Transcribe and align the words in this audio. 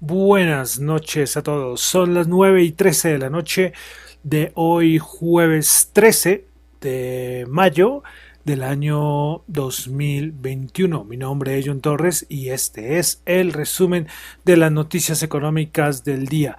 Buenas 0.00 0.80
noches 0.80 1.36
a 1.36 1.42
todos. 1.42 1.80
Son 1.80 2.14
las 2.14 2.26
9 2.26 2.64
y 2.64 2.72
13 2.72 3.10
de 3.10 3.18
la 3.18 3.30
noche 3.30 3.72
de 4.24 4.50
hoy 4.54 4.98
jueves 4.98 5.90
13 5.92 6.46
de 6.80 7.46
mayo 7.48 8.02
del 8.44 8.64
año 8.64 9.44
2021. 9.46 11.04
Mi 11.04 11.16
nombre 11.16 11.58
es 11.58 11.66
John 11.66 11.80
Torres 11.80 12.26
y 12.28 12.48
este 12.50 12.98
es 12.98 13.22
el 13.24 13.52
resumen 13.52 14.08
de 14.44 14.56
las 14.56 14.72
noticias 14.72 15.22
económicas 15.22 16.04
del 16.04 16.26
día. 16.26 16.58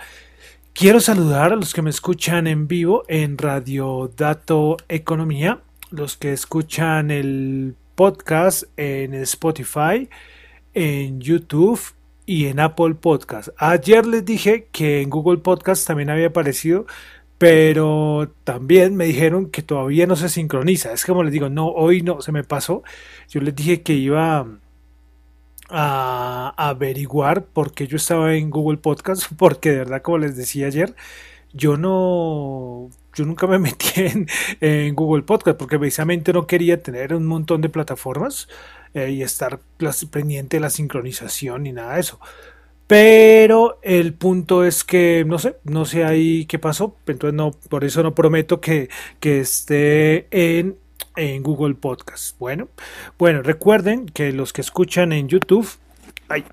Quiero 0.73 1.01
saludar 1.01 1.51
a 1.51 1.57
los 1.57 1.73
que 1.73 1.81
me 1.81 1.89
escuchan 1.89 2.47
en 2.47 2.69
vivo 2.69 3.03
en 3.09 3.37
Radio 3.37 4.11
Dato 4.15 4.77
Economía, 4.87 5.59
los 5.91 6.15
que 6.15 6.31
escuchan 6.31 7.11
el 7.11 7.75
podcast 7.95 8.63
en 8.77 9.13
Spotify, 9.13 10.09
en 10.73 11.19
YouTube 11.19 11.81
y 12.25 12.47
en 12.47 12.59
Apple 12.59 12.95
Podcast. 12.95 13.49
Ayer 13.57 14.05
les 14.05 14.25
dije 14.25 14.67
que 14.71 15.01
en 15.01 15.09
Google 15.09 15.37
Podcast 15.37 15.85
también 15.85 16.09
había 16.09 16.27
aparecido, 16.27 16.85
pero 17.37 18.31
también 18.43 18.95
me 18.95 19.05
dijeron 19.05 19.49
que 19.49 19.61
todavía 19.61 20.07
no 20.07 20.15
se 20.15 20.29
sincroniza. 20.29 20.93
Es 20.93 21.05
como 21.05 21.23
les 21.23 21.33
digo, 21.33 21.49
no, 21.49 21.67
hoy 21.67 22.01
no, 22.01 22.21
se 22.21 22.31
me 22.31 22.43
pasó. 22.43 22.83
Yo 23.29 23.41
les 23.41 23.55
dije 23.55 23.81
que 23.81 23.93
iba 23.93 24.47
a 25.69 26.53
averiguar 26.57 27.45
por 27.45 27.73
qué 27.73 27.87
yo 27.87 27.97
estaba 27.97 28.35
en 28.35 28.49
Google 28.49 28.77
Podcast, 28.77 29.31
porque 29.37 29.71
de 29.71 29.77
verdad, 29.79 30.01
como 30.01 30.19
les 30.19 30.35
decía 30.35 30.67
ayer, 30.67 30.95
yo 31.53 31.77
no, 31.77 32.89
yo 33.13 33.25
nunca 33.25 33.47
me 33.47 33.59
metí 33.59 34.01
en, 34.01 34.27
en 34.61 34.95
Google 34.95 35.23
Podcast 35.23 35.57
porque 35.57 35.79
precisamente 35.79 36.33
no 36.33 36.47
quería 36.47 36.81
tener 36.81 37.13
un 37.13 37.25
montón 37.25 37.61
de 37.61 37.69
plataformas 37.69 38.47
eh, 38.95 39.11
y 39.11 39.21
estar 39.21 39.59
pendiente 40.09 40.57
de 40.57 40.61
la 40.61 40.71
sincronización 40.71 41.63
ni 41.63 41.71
nada 41.71 41.93
de 41.93 41.99
eso. 41.99 42.19
Pero 42.87 43.79
el 43.81 44.13
punto 44.13 44.63
es 44.63 44.83
que 44.83 45.23
no 45.25 45.37
sé, 45.37 45.57
no 45.63 45.85
sé 45.85 46.03
ahí 46.03 46.45
qué 46.45 46.59
pasó, 46.59 46.95
entonces 47.05 47.35
no, 47.35 47.51
por 47.69 47.83
eso 47.83 48.01
no 48.03 48.15
prometo 48.15 48.61
que, 48.61 48.89
que 49.19 49.39
esté 49.39 50.27
en, 50.31 50.77
en 51.15 51.43
Google 51.43 51.75
Podcast. 51.75 52.37
Bueno, 52.39 52.69
bueno, 53.17 53.41
recuerden 53.41 54.07
que 54.07 54.31
los 54.31 54.53
que 54.53 54.61
escuchan 54.61 55.13
en 55.13 55.27
YouTube, 55.27 55.67
ay, 56.29 56.45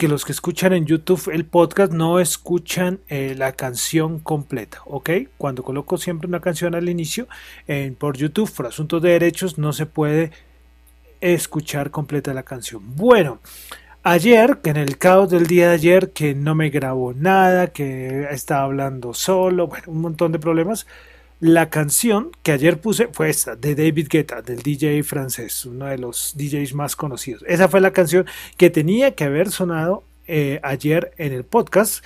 que 0.00 0.08
los 0.08 0.24
que 0.24 0.32
escuchan 0.32 0.72
en 0.72 0.86
YouTube 0.86 1.30
el 1.30 1.44
podcast 1.44 1.92
no 1.92 2.20
escuchan 2.20 3.00
eh, 3.08 3.34
la 3.36 3.52
canción 3.52 4.18
completa, 4.18 4.80
¿ok? 4.86 5.10
Cuando 5.36 5.62
coloco 5.62 5.98
siempre 5.98 6.26
una 6.26 6.40
canción 6.40 6.74
al 6.74 6.88
inicio 6.88 7.28
en, 7.66 7.94
por 7.94 8.16
YouTube, 8.16 8.50
por 8.50 8.66
asuntos 8.66 9.02
de 9.02 9.10
derechos, 9.10 9.58
no 9.58 9.74
se 9.74 9.84
puede 9.84 10.30
escuchar 11.20 11.90
completa 11.90 12.34
la 12.34 12.42
canción. 12.42 12.96
Bueno, 12.96 13.40
ayer, 14.02 14.58
que 14.62 14.70
en 14.70 14.76
el 14.76 14.98
caos 14.98 15.30
del 15.30 15.46
día 15.46 15.68
de 15.68 15.74
ayer, 15.74 16.10
que 16.10 16.34
no 16.34 16.54
me 16.54 16.70
grabó 16.70 17.12
nada, 17.12 17.68
que 17.68 18.28
estaba 18.30 18.64
hablando 18.64 19.14
solo, 19.14 19.66
bueno, 19.66 19.84
un 19.88 20.00
montón 20.00 20.32
de 20.32 20.38
problemas. 20.38 20.86
La 21.40 21.70
canción 21.70 22.32
que 22.42 22.52
ayer 22.52 22.80
puse 22.80 23.08
fue 23.12 23.30
esta, 23.30 23.56
de 23.56 23.74
David 23.74 24.08
Guetta, 24.10 24.42
del 24.42 24.62
DJ 24.62 25.02
francés, 25.02 25.64
uno 25.64 25.86
de 25.86 25.96
los 25.96 26.34
DJs 26.36 26.74
más 26.74 26.96
conocidos. 26.96 27.42
Esa 27.46 27.66
fue 27.68 27.80
la 27.80 27.92
canción 27.92 28.26
que 28.58 28.68
tenía 28.68 29.14
que 29.14 29.24
haber 29.24 29.50
sonado 29.50 30.04
eh, 30.26 30.60
ayer 30.62 31.12
en 31.16 31.32
el 31.32 31.44
podcast. 31.44 32.04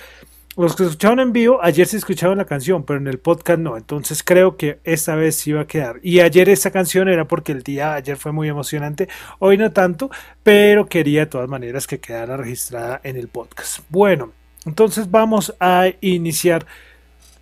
Los 0.57 0.73
que 0.77 0.83
escucharon 0.83 1.19
en 1.19 1.33
vivo, 1.33 1.59
ayer 1.61 1.85
se 1.85 1.97
escucharon 1.97 2.37
la 2.37 2.45
canción, 2.45 2.83
pero 2.83 2.97
en 2.99 3.07
el 3.07 3.19
podcast 3.19 3.59
no. 3.59 3.75
Entonces 3.75 4.23
creo 4.23 4.55
que 4.55 4.79
esta 4.85 5.15
vez 5.15 5.35
sí 5.35 5.49
iba 5.49 5.61
a 5.61 5.67
quedar. 5.67 5.99
Y 6.01 6.21
ayer 6.21 6.47
esa 6.47 6.71
canción 6.71 7.09
era 7.09 7.25
porque 7.25 7.51
el 7.51 7.61
día 7.61 7.93
ayer 7.93 8.15
fue 8.15 8.31
muy 8.31 8.47
emocionante. 8.47 9.09
Hoy 9.39 9.57
no 9.57 9.73
tanto, 9.73 10.09
pero 10.43 10.85
quería 10.85 11.21
de 11.21 11.25
todas 11.25 11.49
maneras 11.49 11.87
que 11.87 11.99
quedara 11.99 12.37
registrada 12.37 13.01
en 13.03 13.17
el 13.17 13.27
podcast. 13.27 13.79
Bueno, 13.89 14.31
entonces 14.65 15.11
vamos 15.11 15.53
a 15.59 15.87
iniciar 15.99 16.65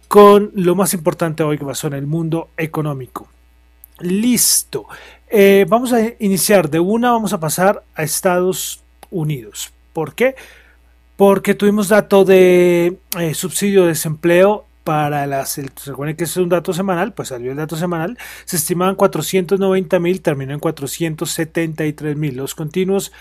con 0.08 0.52
lo 0.56 0.74
más 0.74 0.96
importante 0.96 1.44
hoy 1.44 1.60
que 1.60 1.66
pasó 1.66 1.86
en 1.88 1.94
el 1.94 2.08
mundo 2.08 2.50
económico. 2.58 3.28
Listo. 4.00 4.88
Eh, 5.28 5.68
vamos 5.70 5.94
a 5.94 6.02
iniciar 6.18 6.68
de 6.68 6.80
una, 6.80 7.12
vamos 7.12 7.32
a 7.34 7.40
pasar 7.40 7.84
a 7.94 8.02
Estados 8.02 8.84
Unidos. 9.12 9.72
¿Por 9.94 10.16
qué? 10.16 10.34
Porque 10.34 10.63
tuvimos 11.54 11.90
dato 11.90 12.26
de 12.26 12.98
eh, 13.20 13.34
subsidio 13.34 13.84
de 13.84 13.90
desempleo 13.90 14.66
para 14.84 15.26
las, 15.28 15.58
recuerden 15.86 16.16
que 16.16 16.26
es 16.26 16.36
un 16.38 16.50
dato 16.50 16.74
semanal, 16.74 17.14
pues 17.14 17.30
salió 17.30 17.52
el 17.52 17.58
dato 17.58 17.78
semanal, 17.78 18.18
se 18.46 18.58
estimaban 18.58 18.96
490 18.96 20.00
mil, 20.00 20.22
terminó 20.22 20.54
en 20.54 20.60
473 20.60 22.18
mil. 22.18 22.36
Los 22.36 22.56
continuos 22.56 23.14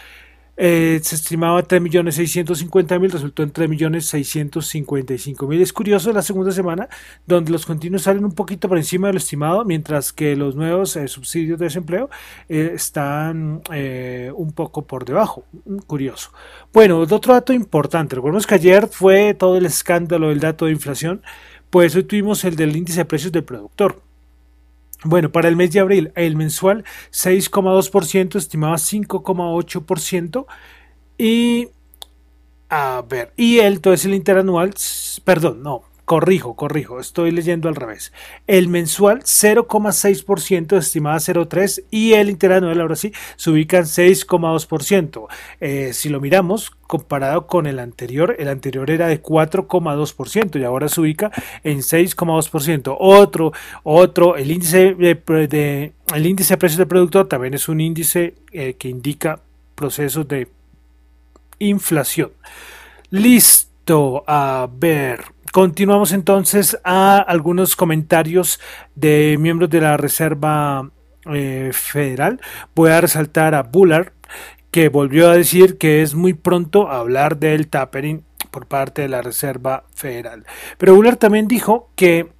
eh, 0.64 1.00
se 1.02 1.16
estimaba 1.16 1.66
3.650.000, 1.66 3.10
resultó 3.10 3.42
en 3.42 3.52
3.655.000. 3.52 5.60
Es 5.60 5.72
curioso 5.72 6.12
la 6.12 6.22
segunda 6.22 6.52
semana, 6.52 6.88
donde 7.26 7.50
los 7.50 7.66
continuos 7.66 8.02
salen 8.02 8.24
un 8.24 8.30
poquito 8.30 8.68
por 8.68 8.78
encima 8.78 9.08
de 9.08 9.14
lo 9.14 9.18
estimado, 9.18 9.64
mientras 9.64 10.12
que 10.12 10.36
los 10.36 10.54
nuevos 10.54 10.94
eh, 10.94 11.08
subsidios 11.08 11.58
de 11.58 11.64
desempleo 11.64 12.10
eh, 12.48 12.74
están 12.76 13.60
un 14.36 14.52
poco 14.52 14.82
por 14.82 15.04
debajo. 15.04 15.42
Mm, 15.64 15.78
curioso. 15.78 16.30
Bueno, 16.72 17.00
otro 17.00 17.34
dato 17.34 17.52
importante. 17.52 18.14
Recordemos 18.14 18.46
que 18.46 18.54
ayer 18.54 18.86
fue 18.86 19.34
todo 19.34 19.56
el 19.56 19.66
escándalo 19.66 20.28
del 20.28 20.38
dato 20.38 20.66
de 20.66 20.72
inflación, 20.72 21.22
pues 21.70 21.96
hoy 21.96 22.04
tuvimos 22.04 22.44
el 22.44 22.54
del 22.54 22.76
índice 22.76 23.00
de 23.00 23.06
precios 23.06 23.32
del 23.32 23.42
productor. 23.42 24.00
Bueno, 25.04 25.32
para 25.32 25.48
el 25.48 25.56
mes 25.56 25.72
de 25.72 25.80
abril, 25.80 26.12
el 26.14 26.36
mensual 26.36 26.84
6,2%, 27.10 28.36
estimaba 28.36 28.76
5,8%. 28.76 30.46
Y, 31.18 31.68
a 32.68 33.02
ver, 33.08 33.32
y 33.36 33.58
el, 33.58 33.74
entonces 33.74 34.06
el 34.06 34.14
interanual, 34.14 34.74
perdón, 35.24 35.62
no, 35.62 35.82
Corrijo, 36.04 36.56
corrijo, 36.56 36.98
estoy 36.98 37.30
leyendo 37.30 37.68
al 37.68 37.76
revés. 37.76 38.12
El 38.48 38.68
mensual 38.68 39.20
0,6%, 39.22 40.76
estimada 40.76 41.16
0,3% 41.18 41.84
y 41.90 42.14
el 42.14 42.28
interanual 42.28 42.80
ahora 42.80 42.96
sí 42.96 43.12
se 43.36 43.50
ubica 43.50 43.78
en 43.78 43.84
6,2%. 43.84 45.28
Eh, 45.60 45.92
si 45.92 46.08
lo 46.08 46.20
miramos 46.20 46.72
comparado 46.88 47.46
con 47.46 47.66
el 47.66 47.78
anterior, 47.78 48.34
el 48.38 48.48
anterior 48.48 48.90
era 48.90 49.06
de 49.06 49.22
4,2% 49.22 50.60
y 50.60 50.64
ahora 50.64 50.88
se 50.88 51.00
ubica 51.00 51.30
en 51.62 51.78
6,2%. 51.78 52.96
Otro, 52.98 53.52
otro, 53.84 54.36
el 54.36 54.50
índice 54.50 54.94
de, 54.94 55.92
el 56.14 56.26
índice 56.26 56.54
de 56.54 56.58
precios 56.58 56.78
del 56.78 56.88
producto 56.88 57.26
también 57.28 57.54
es 57.54 57.68
un 57.68 57.80
índice 57.80 58.34
eh, 58.50 58.74
que 58.74 58.88
indica 58.88 59.38
procesos 59.76 60.26
de 60.26 60.48
inflación. 61.60 62.32
Listo, 63.10 64.24
a 64.26 64.68
ver. 64.70 65.24
Continuamos 65.52 66.12
entonces 66.12 66.78
a 66.82 67.18
algunos 67.18 67.76
comentarios 67.76 68.58
de 68.94 69.36
miembros 69.38 69.68
de 69.68 69.82
la 69.82 69.98
Reserva 69.98 70.90
eh, 71.30 71.72
Federal. 71.74 72.40
Voy 72.74 72.90
a 72.90 73.02
resaltar 73.02 73.54
a 73.54 73.62
Bullard, 73.62 74.14
que 74.70 74.88
volvió 74.88 75.28
a 75.28 75.36
decir 75.36 75.76
que 75.76 76.00
es 76.00 76.14
muy 76.14 76.32
pronto 76.32 76.88
hablar 76.88 77.36
del 77.36 77.68
tapering 77.68 78.24
por 78.50 78.66
parte 78.66 79.02
de 79.02 79.10
la 79.10 79.20
Reserva 79.20 79.84
Federal. 79.94 80.46
Pero 80.78 80.94
Bullard 80.94 81.18
también 81.18 81.48
dijo 81.48 81.90
que 81.96 82.32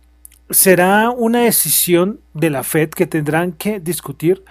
será 0.48 1.10
una 1.10 1.40
decisión 1.40 2.20
de 2.32 2.48
la 2.48 2.64
Fed 2.64 2.88
que 2.88 3.06
tendrán 3.06 3.52
que 3.52 3.78
discutir 3.78 4.42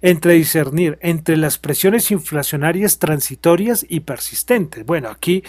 entre 0.00 0.32
discernir 0.32 0.98
entre 1.02 1.36
las 1.36 1.58
presiones 1.58 2.10
inflacionarias 2.10 2.98
transitorias 2.98 3.84
y 3.86 4.00
persistentes. 4.00 4.86
Bueno, 4.86 5.10
aquí 5.10 5.42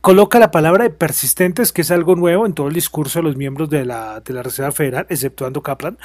coloca 0.00 0.38
la 0.38 0.50
palabra 0.50 0.84
de 0.84 0.90
persistentes, 0.90 1.72
que 1.72 1.82
es 1.82 1.90
algo 1.90 2.16
nuevo 2.16 2.46
en 2.46 2.54
todo 2.54 2.68
el 2.68 2.74
discurso 2.74 3.18
de 3.18 3.24
los 3.24 3.36
miembros 3.36 3.70
de 3.70 3.84
la, 3.84 4.20
de 4.20 4.34
la 4.34 4.42
Reserva 4.42 4.72
Federal, 4.72 5.06
exceptuando 5.08 5.62
Kaplan, 5.62 5.98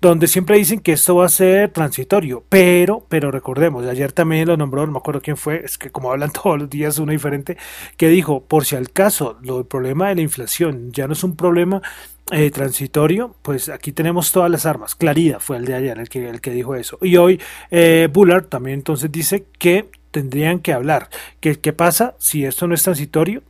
donde 0.00 0.28
siempre 0.28 0.56
dicen 0.56 0.80
que 0.80 0.92
esto 0.92 1.16
va 1.16 1.26
a 1.26 1.28
ser 1.28 1.70
transitorio, 1.70 2.44
pero, 2.48 3.04
pero 3.08 3.30
recordemos, 3.30 3.84
ayer 3.86 4.12
también 4.12 4.46
lo 4.46 4.56
nombró, 4.56 4.86
no 4.86 4.92
me 4.92 4.98
acuerdo 4.98 5.20
quién 5.20 5.36
fue, 5.36 5.62
es 5.64 5.76
que 5.76 5.90
como 5.90 6.12
hablan 6.12 6.30
todos 6.42 6.58
los 6.58 6.70
días 6.70 6.98
uno 6.98 7.12
diferente, 7.12 7.56
que 7.96 8.08
dijo, 8.08 8.44
por 8.44 8.64
si 8.64 8.76
al 8.76 8.90
caso, 8.90 9.38
lo, 9.42 9.58
el 9.58 9.66
problema 9.66 10.08
de 10.08 10.16
la 10.16 10.20
inflación 10.22 10.92
ya 10.92 11.06
no 11.06 11.14
es 11.14 11.24
un 11.24 11.34
problema 11.36 11.82
eh, 12.30 12.50
transitorio, 12.50 13.34
pues 13.42 13.70
aquí 13.70 13.90
tenemos 13.90 14.30
todas 14.32 14.50
las 14.50 14.66
armas. 14.66 14.94
Clarida 14.94 15.40
fue 15.40 15.56
el 15.56 15.64
de 15.64 15.74
ayer 15.74 15.98
el 15.98 16.08
que, 16.10 16.28
el 16.28 16.42
que 16.42 16.50
dijo 16.50 16.74
eso. 16.74 16.98
Y 17.00 17.16
hoy 17.16 17.40
eh, 17.70 18.08
Bullard 18.12 18.44
también 18.44 18.80
entonces 18.80 19.10
dice 19.10 19.46
que 19.58 19.88
tendrían 20.18 20.58
que 20.58 20.72
hablar. 20.72 21.08
¿Qué, 21.40 21.60
¿Qué 21.60 21.72
pasa 21.72 22.14
si 22.18 22.44
esto 22.44 22.66
no 22.66 22.74
es 22.74 22.82
transitorio? 22.82 23.42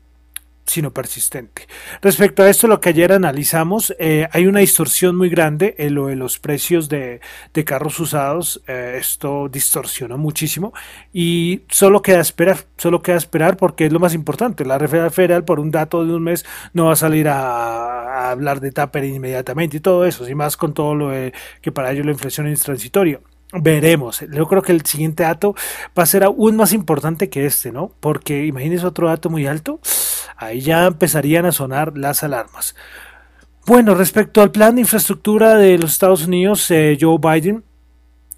sino 0.68 0.92
persistente. 0.92 1.66
Respecto 2.02 2.42
a 2.42 2.50
esto, 2.50 2.68
lo 2.68 2.78
que 2.78 2.90
ayer 2.90 3.10
analizamos, 3.12 3.94
eh, 3.98 4.28
hay 4.32 4.46
una 4.46 4.60
distorsión 4.60 5.16
muy 5.16 5.30
grande 5.30 5.74
en 5.78 5.94
lo 5.94 6.08
de 6.08 6.16
los 6.16 6.38
precios 6.38 6.90
de, 6.90 7.20
carros 7.64 7.98
usados. 8.00 8.62
Eh, 8.66 8.96
esto 9.00 9.48
distorsiona 9.48 10.18
muchísimo 10.18 10.74
y 11.10 11.62
solo 11.70 12.02
queda 12.02 12.20
esperar, 12.20 12.58
solo 12.76 13.00
queda 13.00 13.16
esperar 13.16 13.56
porque 13.56 13.86
es 13.86 13.92
lo 13.92 13.98
más 13.98 14.12
importante. 14.12 14.66
La 14.66 14.76
Reserva 14.76 15.08
Federal, 15.08 15.44
por 15.44 15.58
un 15.58 15.70
dato 15.70 16.04
de 16.04 16.12
un 16.12 16.22
mes, 16.22 16.44
no 16.74 16.86
va 16.86 16.92
a 16.92 16.96
salir 16.96 17.28
a, 17.28 18.30
hablar 18.30 18.60
de 18.60 18.72
Tapper 18.72 19.04
inmediatamente 19.04 19.78
y 19.78 19.80
todo 19.80 20.04
eso, 20.04 20.28
y 20.28 20.34
más 20.34 20.58
con 20.58 20.74
todo 20.74 20.94
lo 20.94 21.08
de, 21.08 21.32
que 21.62 21.72
para 21.72 21.92
ellos 21.92 22.04
la 22.04 22.12
inflación 22.12 22.46
es 22.46 22.62
transitoria. 22.62 23.20
Veremos. 23.52 24.20
Yo 24.30 24.46
creo 24.46 24.62
que 24.62 24.72
el 24.72 24.84
siguiente 24.84 25.22
dato 25.22 25.54
va 25.98 26.02
a 26.02 26.06
ser 26.06 26.22
aún 26.24 26.56
más 26.56 26.72
importante 26.72 27.30
que 27.30 27.46
este, 27.46 27.72
¿no? 27.72 27.92
Porque 28.00 28.44
imagínense 28.44 28.86
otro 28.86 29.08
dato 29.08 29.30
muy 29.30 29.46
alto, 29.46 29.80
ahí 30.36 30.60
ya 30.60 30.86
empezarían 30.86 31.46
a 31.46 31.52
sonar 31.52 31.96
las 31.96 32.22
alarmas. 32.22 32.74
Bueno, 33.66 33.94
respecto 33.94 34.42
al 34.42 34.50
plan 34.50 34.74
de 34.74 34.82
infraestructura 34.82 35.56
de 35.56 35.78
los 35.78 35.92
Estados 35.92 36.26
Unidos, 36.26 36.70
eh, 36.70 36.96
Joe 37.00 37.18
Biden 37.18 37.64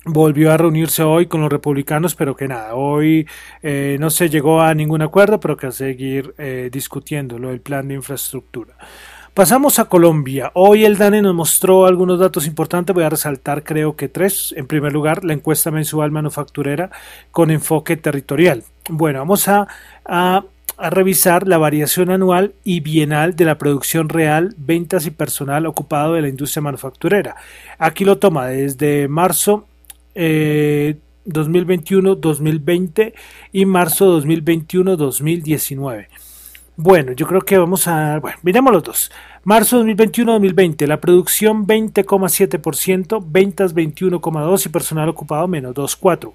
volvió 0.05 0.53
a 0.53 0.57
reunirse 0.57 1.03
hoy 1.03 1.27
con 1.27 1.41
los 1.41 1.51
republicanos, 1.51 2.15
pero 2.15 2.35
que 2.35 2.49
nada, 2.49 2.75
hoy 2.75 3.29
eh, 3.63 3.97
no 4.01 4.11
se 4.11 4.29
llegó 4.29 4.63
a 4.63 4.75
ningún 4.75 5.03
acuerdo, 5.03 5.41
pero 5.41 5.57
que 5.57 5.67
a 5.67 5.73
seguir 5.73 6.35
eh, 6.39 6.71
discutiendo 6.73 7.39
lo 7.39 7.51
del 7.51 7.61
plan 7.61 7.89
de 7.89 7.95
infraestructura. 7.95 8.75
Pasamos 9.35 9.79
a 9.79 9.85
Colombia. 9.85 10.51
Hoy 10.55 10.85
el 10.85 10.97
DANE 10.99 11.23
nos 11.23 11.37
mostró 11.37 11.87
algunos 11.87 12.19
datos 12.19 12.49
importantes. 12.49 12.93
Voy 12.93 13.05
a 13.05 13.11
resaltar 13.11 13.63
creo 13.63 13.95
que 13.95 14.09
tres. 14.09 14.53
En 14.57 14.67
primer 14.67 14.93
lugar, 14.93 15.25
la 15.25 15.35
encuesta 15.35 15.71
mensual 15.71 16.11
manufacturera 16.11 16.91
con 17.31 17.53
enfoque 17.53 17.97
territorial. 17.97 18.65
Bueno, 18.89 19.21
vamos 19.21 19.47
a, 19.47 19.69
revisar 20.79 21.47
la 21.47 21.59
variación 21.59 22.11
anual 22.11 22.55
y 22.65 22.81
bienal 22.81 23.37
de 23.37 23.45
la 23.45 23.59
producción 23.59 24.09
real, 24.09 24.57
ventas 24.57 25.07
y 25.07 25.11
personal 25.11 25.67
ocupado 25.67 26.15
de 26.15 26.23
la 26.23 26.29
industria 26.29 26.63
manufacturera. 26.63 27.37
Aquí 27.79 28.05
lo 28.05 28.19
toma 28.19 28.47
desde 28.47 29.07
marzo. 29.07 29.69
2021-2020 30.17 32.99
eh, 32.99 33.15
y 33.53 33.65
marzo 33.65 34.21
2021-2019. 34.21 36.09
Bueno, 36.77 37.13
yo 37.13 37.27
creo 37.27 37.43
que 37.43 37.59
vamos 37.59 37.87
a... 37.89 38.19
Bueno, 38.21 38.39
miremos 38.43 38.73
los 38.73 38.83
dos. 38.83 39.13
Marzo 39.45 39.85
2021-2020, 39.85 40.87
la 40.87 41.01
producción 41.01 41.67
20,7%, 41.67 43.23
ventas 43.27 43.75
21,2% 43.75 44.67
y 44.67 44.69
personal 44.71 45.09
ocupado 45.09 45.47
menos 45.47 45.75
2,4%. 45.75 46.33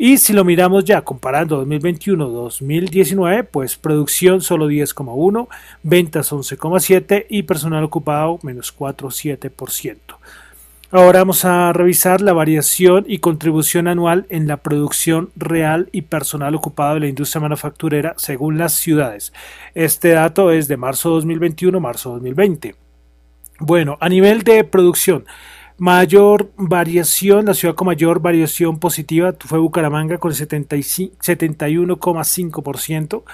Y 0.00 0.18
si 0.18 0.32
lo 0.32 0.44
miramos 0.44 0.84
ya 0.84 1.02
comparando 1.02 1.66
2021-2019, 1.66 3.48
pues 3.50 3.76
producción 3.76 4.40
solo 4.40 4.70
10,1%, 4.70 5.48
ventas 5.82 6.30
11,7% 6.32 7.26
y 7.28 7.42
personal 7.42 7.82
ocupado 7.82 8.38
menos 8.42 8.72
4,7%. 8.76 9.96
Ahora 10.90 11.18
vamos 11.18 11.44
a 11.44 11.70
revisar 11.74 12.22
la 12.22 12.32
variación 12.32 13.04
y 13.06 13.18
contribución 13.18 13.88
anual 13.88 14.24
en 14.30 14.48
la 14.48 14.56
producción 14.56 15.28
real 15.36 15.90
y 15.92 16.00
personal 16.00 16.54
ocupado 16.54 16.94
de 16.94 17.00
la 17.00 17.08
industria 17.08 17.42
manufacturera 17.42 18.14
según 18.16 18.56
las 18.56 18.72
ciudades. 18.72 19.34
Este 19.74 20.12
dato 20.12 20.50
es 20.50 20.66
de 20.66 20.78
marzo 20.78 21.10
2021 21.10 21.78
marzo 21.78 22.12
2020. 22.12 22.74
Bueno, 23.60 23.98
a 24.00 24.08
nivel 24.08 24.44
de 24.44 24.64
producción, 24.64 25.26
mayor 25.76 26.52
variación, 26.56 27.44
la 27.44 27.52
ciudad 27.52 27.74
con 27.74 27.88
mayor 27.88 28.20
variación 28.20 28.78
positiva 28.78 29.34
fue 29.38 29.58
Bucaramanga 29.58 30.16
con 30.16 30.32
71,5%. 30.32 33.24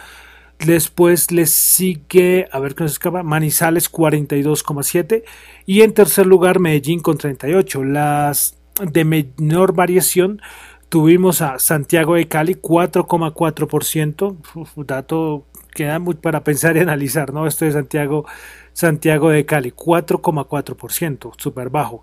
Después 0.58 1.30
le 1.30 1.46
sigue, 1.46 2.48
a 2.50 2.58
ver 2.58 2.74
qué 2.74 2.84
nos 2.84 2.92
escapa, 2.92 3.22
Manizales 3.22 3.92
42,7 3.92 5.24
y 5.66 5.82
en 5.82 5.92
tercer 5.92 6.26
lugar 6.26 6.58
Medellín 6.58 7.00
con 7.00 7.18
38. 7.18 7.84
Las 7.84 8.56
de 8.80 9.04
menor 9.04 9.74
variación 9.74 10.40
tuvimos 10.88 11.42
a 11.42 11.58
Santiago 11.58 12.14
de 12.14 12.28
Cali 12.28 12.54
4,4%, 12.54 14.86
dato 14.86 15.44
que 15.74 15.84
da 15.84 15.98
muy 15.98 16.14
para 16.14 16.44
pensar 16.44 16.76
y 16.76 16.80
analizar, 16.80 17.32
¿no? 17.32 17.46
Esto 17.46 17.64
de 17.64 17.72
Santiago, 17.72 18.24
Santiago 18.72 19.30
de 19.30 19.44
Cali 19.44 19.72
4,4%, 19.72 21.32
súper 21.36 21.68
bajo. 21.68 22.02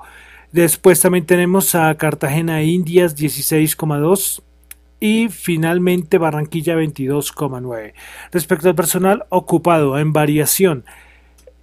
Después 0.51 0.99
también 0.99 1.25
tenemos 1.25 1.75
a 1.75 1.95
Cartagena 1.95 2.61
Indias 2.63 3.15
16,2 3.15 4.43
y 5.01 5.27
finalmente 5.29 6.17
Barranquilla 6.17 6.77
22,9. 6.77 7.93
Respecto 8.31 8.69
al 8.69 8.75
personal 8.75 9.25
ocupado 9.29 9.99
en 9.99 10.13
variación, 10.13 10.85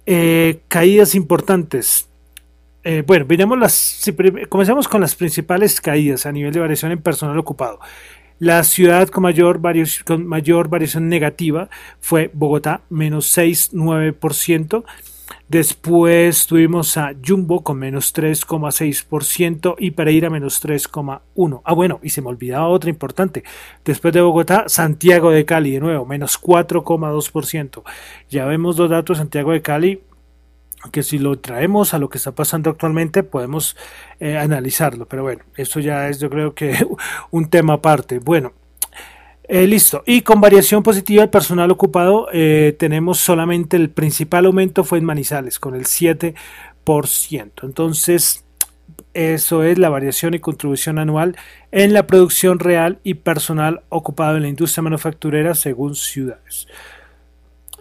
eh, 0.05 0.59
caídas 0.67 1.15
importantes. 1.15 2.09
Eh, 2.83 3.03
bueno, 3.07 3.25
miremos 3.27 3.57
las, 3.57 4.11
comencemos 4.49 4.87
con 4.87 5.01
las 5.01 5.15
principales 5.15 5.81
caídas 5.81 6.25
a 6.25 6.31
nivel 6.31 6.53
de 6.53 6.59
variación 6.59 6.91
en 6.91 7.01
personal 7.01 7.39
ocupado. 7.39 7.79
La 8.39 8.63
ciudad 8.63 9.07
con 9.07 9.23
mayor, 9.23 9.61
con 10.05 10.27
mayor 10.27 10.69
variación 10.69 11.07
negativa 11.09 11.69
fue 11.99 12.31
Bogotá, 12.33 12.81
menos 12.89 13.37
6,9%. 13.37 14.83
Después 15.47 16.45
tuvimos 16.47 16.95
a 16.97 17.13
Jumbo 17.25 17.63
con 17.63 17.79
menos 17.79 18.13
3,6% 18.13 19.75
y 19.79 19.91
Pereira 19.91 20.29
menos 20.29 20.63
3,1%. 20.63 21.61
Ah, 21.63 21.73
bueno, 21.73 21.99
y 22.03 22.09
se 22.09 22.21
me 22.21 22.29
olvidaba 22.29 22.67
otra 22.67 22.89
importante. 22.89 23.43
Después 23.83 24.13
de 24.13 24.21
Bogotá, 24.21 24.65
Santiago 24.67 25.31
de 25.31 25.45
Cali 25.45 25.71
de 25.71 25.79
nuevo, 25.79 26.05
menos 26.05 26.39
4,2%. 26.39 27.83
Ya 28.29 28.45
vemos 28.45 28.77
los 28.77 28.89
datos 28.89 29.17
de 29.17 29.21
Santiago 29.23 29.51
de 29.51 29.61
Cali 29.61 30.01
que 30.91 31.03
si 31.03 31.19
lo 31.19 31.37
traemos 31.39 31.93
a 31.93 31.99
lo 31.99 32.09
que 32.09 32.17
está 32.17 32.31
pasando 32.31 32.69
actualmente 32.69 33.23
podemos 33.23 33.75
eh, 34.19 34.37
analizarlo. 34.37 35.07
Pero 35.07 35.23
bueno, 35.23 35.43
esto 35.57 35.79
ya 35.79 36.07
es 36.07 36.19
yo 36.19 36.29
creo 36.29 36.53
que 36.53 36.75
un 37.31 37.49
tema 37.49 37.73
aparte. 37.73 38.19
Bueno, 38.19 38.53
eh, 39.49 39.65
listo. 39.65 40.03
Y 40.05 40.21
con 40.21 40.39
variación 40.39 40.83
positiva 40.83 41.23
el 41.23 41.31
personal 41.31 41.71
ocupado 41.71 42.27
eh, 42.31 42.75
tenemos 42.77 43.17
solamente 43.19 43.77
el 43.77 43.89
principal 43.89 44.45
aumento 44.45 44.83
fue 44.83 44.99
en 44.99 45.05
Manizales 45.05 45.57
con 45.57 45.73
el 45.73 45.85
7%. 45.85 46.35
Entonces, 47.63 48.45
eso 49.15 49.63
es 49.63 49.79
la 49.79 49.89
variación 49.89 50.35
y 50.35 50.39
contribución 50.39 50.99
anual 50.99 51.35
en 51.71 51.93
la 51.93 52.05
producción 52.05 52.59
real 52.59 52.99
y 53.03 53.15
personal 53.15 53.81
ocupado 53.89 54.37
en 54.37 54.43
la 54.43 54.49
industria 54.49 54.83
manufacturera 54.83 55.55
según 55.55 55.95
ciudades. 55.95 56.67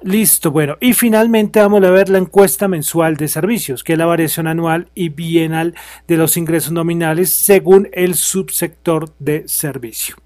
Listo, 0.02 0.50
bueno, 0.50 0.78
y 0.80 0.94
finalmente 0.94 1.60
vamos 1.60 1.84
a 1.84 1.90
ver 1.90 2.08
la 2.08 2.16
encuesta 2.16 2.66
mensual 2.66 3.16
de 3.16 3.28
servicios, 3.28 3.84
que 3.84 3.92
es 3.92 3.98
la 3.98 4.06
variación 4.06 4.46
anual 4.46 4.88
y 4.94 5.10
bienal 5.10 5.74
de 6.06 6.16
los 6.16 6.38
ingresos 6.38 6.72
nominales 6.72 7.30
según 7.30 7.90
el 7.92 8.14
subsector 8.14 9.12
de 9.18 9.46
servicio. 9.48 10.16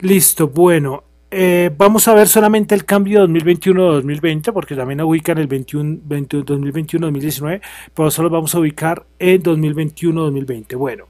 Listo, 0.00 0.48
bueno, 0.48 1.04
eh, 1.30 1.70
vamos 1.76 2.08
a 2.08 2.14
ver 2.14 2.26
solamente 2.26 2.74
el 2.74 2.86
cambio 2.86 3.28
2021-2020, 3.28 4.50
porque 4.52 4.74
también 4.74 5.02
ubican 5.02 5.36
el 5.36 5.46
2021-2019, 5.48 7.60
pero 7.94 8.10
solo 8.10 8.30
vamos 8.30 8.54
a 8.54 8.60
ubicar 8.60 9.04
en 9.18 9.42
2021-2020. 9.42 10.78
Bueno, 10.78 11.04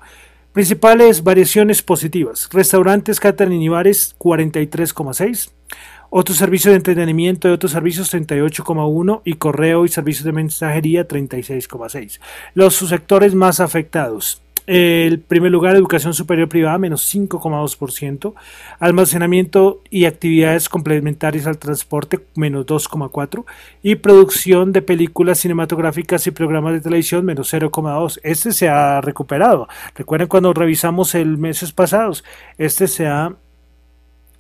principales 0.53 1.23
variaciones 1.23 1.83
positivas: 1.83 2.49
restaurantes, 2.53 3.21
catering 3.21 3.63
y 3.63 3.69
bares 3.69 4.17
43,6. 4.19 5.53
Otros 6.13 6.39
servicios 6.39 6.73
de 6.73 6.79
entretenimiento 6.79 7.49
y 7.49 7.53
otros 7.53 7.71
servicios 7.71 8.13
38,1 8.13 9.23
y 9.25 9.35
correo 9.35 9.85
y 9.85 9.89
servicios 9.89 10.25
de 10.25 10.33
mensajería 10.33 11.07
36,6. 11.07 12.19
Los 12.55 12.75
subsectores 12.75 13.37
más 13.37 13.61
afectados. 13.61 14.43
El 14.67 15.21
primer 15.21 15.51
lugar, 15.51 15.77
educación 15.77 16.15
superior 16.15 16.49
privada, 16.49 16.79
menos 16.79 17.13
5,2%. 17.13 18.35
Almacenamiento 18.79 19.83
y 19.91 20.05
actividades 20.05 20.69
complementarias 20.69 21.47
al 21.47 21.59
transporte, 21.59 22.21
menos 22.37 22.67
2,4%. 22.67 23.45
Y 23.83 23.97
producción 23.97 24.73
de 24.73 24.83
películas 24.83 25.39
cinematográficas 25.39 26.27
y 26.27 26.31
programas 26.31 26.75
de 26.75 26.81
televisión, 26.81 27.25
menos 27.25 27.53
0,2%. 27.53 28.21
Este 28.23 28.53
se 28.53 28.69
ha 28.69 29.01
recuperado. 29.01 29.69
Recuerden 29.95 30.29
cuando 30.29 30.53
revisamos 30.53 31.15
el 31.15 31.39
meses 31.39 31.73
pasados, 31.73 32.25
este 32.59 32.87
se 32.87 33.07
ha, 33.07 33.35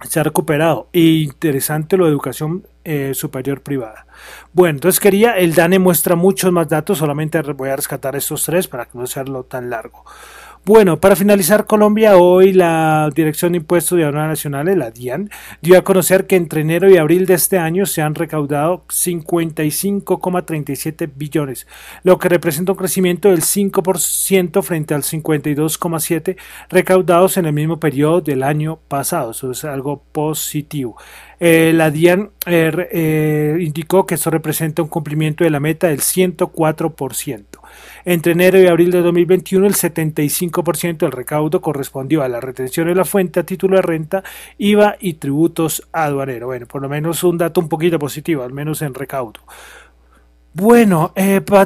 se 0.09 0.21
ha 0.21 0.23
recuperado. 0.23 0.89
interesante 0.93 1.97
lo 1.97 2.07
de 2.07 2.11
educación 2.11 2.67
eh, 2.85 3.13
superior 3.15 3.61
privada. 3.61 4.07
Bueno, 4.53 4.77
entonces 4.77 5.01
quería, 5.01 5.37
el 5.37 5.55
DANE 5.55 5.79
muestra 5.79 6.17
muchos 6.17 6.51
más 6.53 6.69
datos, 6.69 6.99
solamente 6.99 7.41
voy 7.43 7.71
a 7.71 7.77
rescatar 7.77 8.17
estos 8.17 8.45
tres 8.45 8.69
para 8.69 8.87
que 8.87 8.99
no 8.99 9.07
sea 9.07 9.25
tan 9.49 9.71
largo. 9.71 10.05
Bueno, 10.63 11.01
para 11.01 11.17
finalizar, 11.17 11.65
Colombia, 11.65 12.19
hoy 12.19 12.53
la 12.53 13.09
Dirección 13.15 13.53
de 13.53 13.59
Impuestos 13.59 13.97
de 13.97 14.05
Aduanas 14.05 14.29
Nacionales, 14.29 14.77
la 14.77 14.91
DIAN, 14.91 15.31
dio 15.63 15.79
a 15.79 15.83
conocer 15.83 16.27
que 16.27 16.37
entre 16.37 16.61
enero 16.61 16.91
y 16.91 16.99
abril 16.99 17.25
de 17.25 17.33
este 17.33 17.57
año 17.57 17.87
se 17.87 18.03
han 18.03 18.15
recaudado 18.15 18.85
55,37 18.89 21.11
billones, 21.17 21.67
lo 22.03 22.19
que 22.19 22.29
representa 22.29 22.73
un 22.73 22.79
crecimiento 22.79 23.31
del 23.31 23.41
5% 23.41 24.63
frente 24.63 24.93
al 24.93 25.03
52,7 25.03 26.37
recaudados 26.69 27.39
en 27.39 27.47
el 27.47 27.55
mismo 27.55 27.81
periodo 27.81 28.21
del 28.21 28.43
año 28.43 28.81
pasado. 28.87 29.31
Eso 29.31 29.53
es 29.53 29.65
algo 29.65 30.03
positivo. 30.13 30.99
Eh, 31.43 31.73
la 31.75 31.91
DIAN 31.91 32.33
eh, 32.45 32.89
eh, 32.93 33.57
indicó 33.61 34.05
que 34.05 34.17
esto 34.17 34.29
representa 34.29 34.83
un 34.83 34.89
cumplimiento 34.89 35.43
de 35.43 35.49
la 35.49 35.59
meta 35.59 35.87
del 35.89 36.01
104%. 36.01 37.45
Entre 38.05 38.33
enero 38.33 38.61
y 38.61 38.67
abril 38.67 38.91
de 38.91 39.01
2021, 39.01 39.67
el 39.67 39.73
75% 39.73 40.99
del 40.99 41.13
recaudo 41.13 41.63
correspondió 41.63 42.23
a 42.23 42.29
la 42.29 42.41
retención 42.41 42.89
de 42.89 42.95
la 42.95 43.07
fuente 43.07 43.41
a 43.41 43.45
título 43.45 43.77
de 43.77 43.83
renta, 43.83 44.23
IVA 44.59 44.97
y 45.01 45.15
tributos 45.15 45.89
aduaneros. 45.93 46.47
Bueno, 46.47 46.67
por 46.67 46.83
lo 46.83 46.91
menos 46.91 47.25
un 47.25 47.39
dato 47.39 47.61
un 47.61 47.71
poquito 47.71 47.99
positivo, 47.99 48.43
al 48.43 48.53
menos 48.53 48.83
en 48.83 48.93
recaudo. 48.93 49.41
Bueno, 50.53 51.15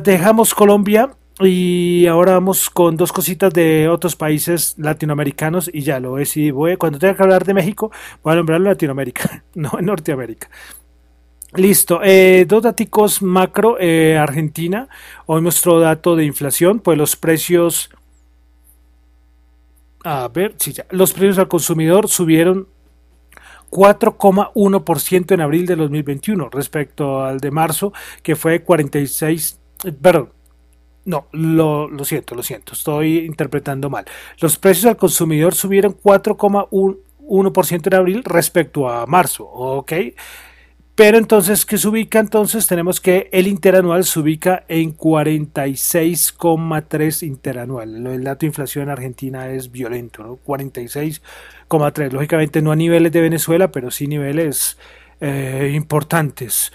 dejamos 0.04 0.54
Colombia 0.54 1.10
y 1.40 2.06
ahora 2.06 2.34
vamos 2.34 2.70
con 2.70 2.96
dos 2.96 3.12
cositas 3.12 3.52
de 3.52 3.88
otros 3.88 4.14
países 4.14 4.76
latinoamericanos 4.78 5.68
y 5.72 5.80
ya 5.82 5.98
lo 5.98 6.18
es. 6.18 6.36
Y 6.36 6.50
voy, 6.50 6.76
cuando 6.76 6.98
tenga 6.98 7.16
que 7.16 7.22
hablar 7.22 7.44
de 7.44 7.54
México, 7.54 7.90
voy 8.22 8.34
a 8.34 8.36
nombrarlo 8.36 8.68
Latinoamérica, 8.68 9.44
no 9.54 9.72
Norteamérica. 9.80 10.48
Listo, 11.56 12.00
eh, 12.02 12.46
dos 12.48 12.62
datos 12.62 13.22
macro, 13.22 13.76
eh, 13.78 14.16
Argentina, 14.18 14.88
hoy 15.26 15.40
nuestro 15.40 15.78
dato 15.78 16.16
de 16.16 16.24
inflación, 16.24 16.80
pues 16.80 16.98
los 16.98 17.14
precios, 17.14 17.90
a 20.02 20.26
ver, 20.28 20.54
sí, 20.58 20.72
ya, 20.72 20.84
los 20.90 21.12
precios 21.12 21.38
al 21.38 21.46
consumidor 21.46 22.08
subieron 22.08 22.66
4,1% 23.70 25.32
en 25.32 25.40
abril 25.40 25.66
de 25.66 25.76
2021 25.76 26.48
respecto 26.48 27.22
al 27.22 27.38
de 27.38 27.52
marzo, 27.52 27.92
que 28.24 28.34
fue 28.34 28.62
46, 28.64 29.60
perdón, 30.02 30.30
no, 31.04 31.26
lo, 31.32 32.04
siento, 32.04 32.34
lo 32.34 32.42
siento, 32.42 32.72
estoy 32.72 33.18
interpretando 33.18 33.90
mal. 33.90 34.06
Los 34.38 34.58
precios 34.58 34.86
al 34.86 34.96
consumidor 34.96 35.54
subieron 35.54 35.96
4,1% 35.96 37.86
en 37.86 37.94
abril 37.94 38.24
respecto 38.24 38.88
a 38.88 39.06
marzo, 39.06 39.44
¿ok? 39.44 39.92
Pero 40.94 41.18
entonces, 41.18 41.66
¿qué 41.66 41.76
se 41.76 41.88
ubica? 41.88 42.20
Entonces 42.20 42.68
tenemos 42.68 43.00
que 43.00 43.28
el 43.32 43.48
interanual 43.48 44.04
se 44.04 44.20
ubica 44.20 44.64
en 44.68 44.96
46,3 44.96 47.26
interanual. 47.26 48.06
El 48.06 48.22
dato 48.22 48.40
de 48.40 48.46
inflación 48.46 48.84
en 48.84 48.90
Argentina 48.90 49.50
es 49.50 49.72
violento, 49.72 50.22
¿no? 50.22 50.38
46,3. 50.46 52.12
Lógicamente 52.12 52.62
no 52.62 52.70
a 52.70 52.76
niveles 52.76 53.10
de 53.10 53.20
Venezuela, 53.20 53.72
pero 53.72 53.90
sí 53.90 54.06
niveles 54.06 54.78
eh, 55.20 55.72
importantes. 55.74 56.72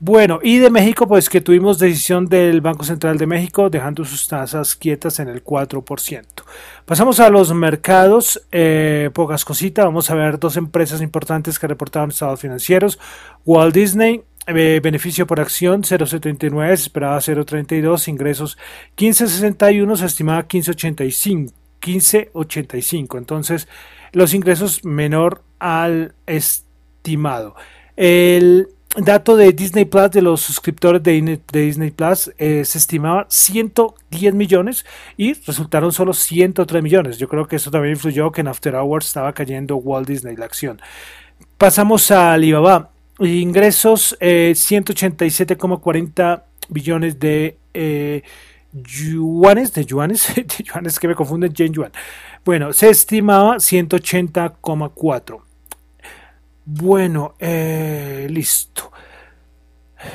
Bueno, 0.00 0.40
y 0.42 0.58
de 0.58 0.70
México, 0.70 1.06
pues 1.06 1.28
que 1.28 1.40
tuvimos 1.40 1.78
decisión 1.78 2.26
del 2.26 2.60
Banco 2.60 2.84
Central 2.84 3.16
de 3.16 3.26
México 3.26 3.70
dejando 3.70 4.04
sus 4.04 4.26
tasas 4.26 4.74
quietas 4.74 5.18
en 5.20 5.28
el 5.28 5.44
4%. 5.44 6.24
Pasamos 6.84 7.20
a 7.20 7.30
los 7.30 7.54
mercados, 7.54 8.42
eh, 8.50 9.10
pocas 9.14 9.44
cositas, 9.44 9.84
vamos 9.84 10.10
a 10.10 10.14
ver 10.14 10.38
dos 10.38 10.56
empresas 10.56 11.00
importantes 11.00 11.58
que 11.58 11.66
reportaron 11.66 12.10
estados 12.10 12.40
financieros. 12.40 12.98
Walt 13.44 13.74
Disney, 13.74 14.22
eh, 14.46 14.80
beneficio 14.82 15.26
por 15.26 15.40
acción 15.40 15.82
0.79, 15.82 16.76
se 16.76 16.82
esperaba 16.82 17.18
0.32, 17.18 18.08
ingresos 18.08 18.58
15.61, 18.96 19.96
se 19.96 20.06
estimaba 20.06 20.46
15.85. 20.46 21.52
15.85, 21.84 23.18
entonces 23.18 23.68
los 24.12 24.32
ingresos 24.32 24.84
menor 24.84 25.42
al 25.58 26.14
estimado. 26.26 27.56
El 27.96 28.68
dato 28.96 29.36
de 29.36 29.52
Disney 29.52 29.84
Plus, 29.84 30.10
de 30.10 30.22
los 30.22 30.40
suscriptores 30.40 31.02
de, 31.02 31.40
Disney 31.52 31.90
Plus, 31.90 32.32
eh, 32.38 32.64
se 32.64 32.78
estimaba 32.78 33.26
110 33.28 34.34
millones 34.34 34.84
y 35.16 35.34
resultaron 35.34 35.92
solo 35.92 36.12
103 36.12 36.82
millones. 36.82 37.18
Yo 37.18 37.28
creo 37.28 37.46
que 37.46 37.56
eso 37.56 37.70
también 37.70 37.94
influyó 37.94 38.30
que 38.30 38.42
en 38.42 38.48
After 38.48 38.74
Hours 38.76 39.06
estaba 39.06 39.32
cayendo 39.32 39.76
Walt 39.76 40.06
Disney, 40.08 40.36
la 40.36 40.44
acción. 40.44 40.80
Pasamos 41.58 42.10
a 42.10 42.32
Alibaba. 42.34 42.90
Ingresos 43.20 44.16
eh, 44.20 44.52
187,40 44.54 46.42
billones 46.68 47.18
de 47.20 47.58
eh, 47.72 48.22
yuanes, 48.72 49.72
de 49.72 49.84
yuanes, 49.84 50.32
de 50.34 50.64
yuanes 50.64 50.98
que 50.98 51.08
me 51.08 51.14
confunden, 51.14 51.52
yen 51.52 51.72
yuan. 51.72 51.92
Bueno, 52.44 52.72
se 52.72 52.90
estimaba 52.90 53.56
180,4. 53.56 55.40
Bueno, 56.66 57.34
eh, 57.38 58.26
listo. 58.30 58.90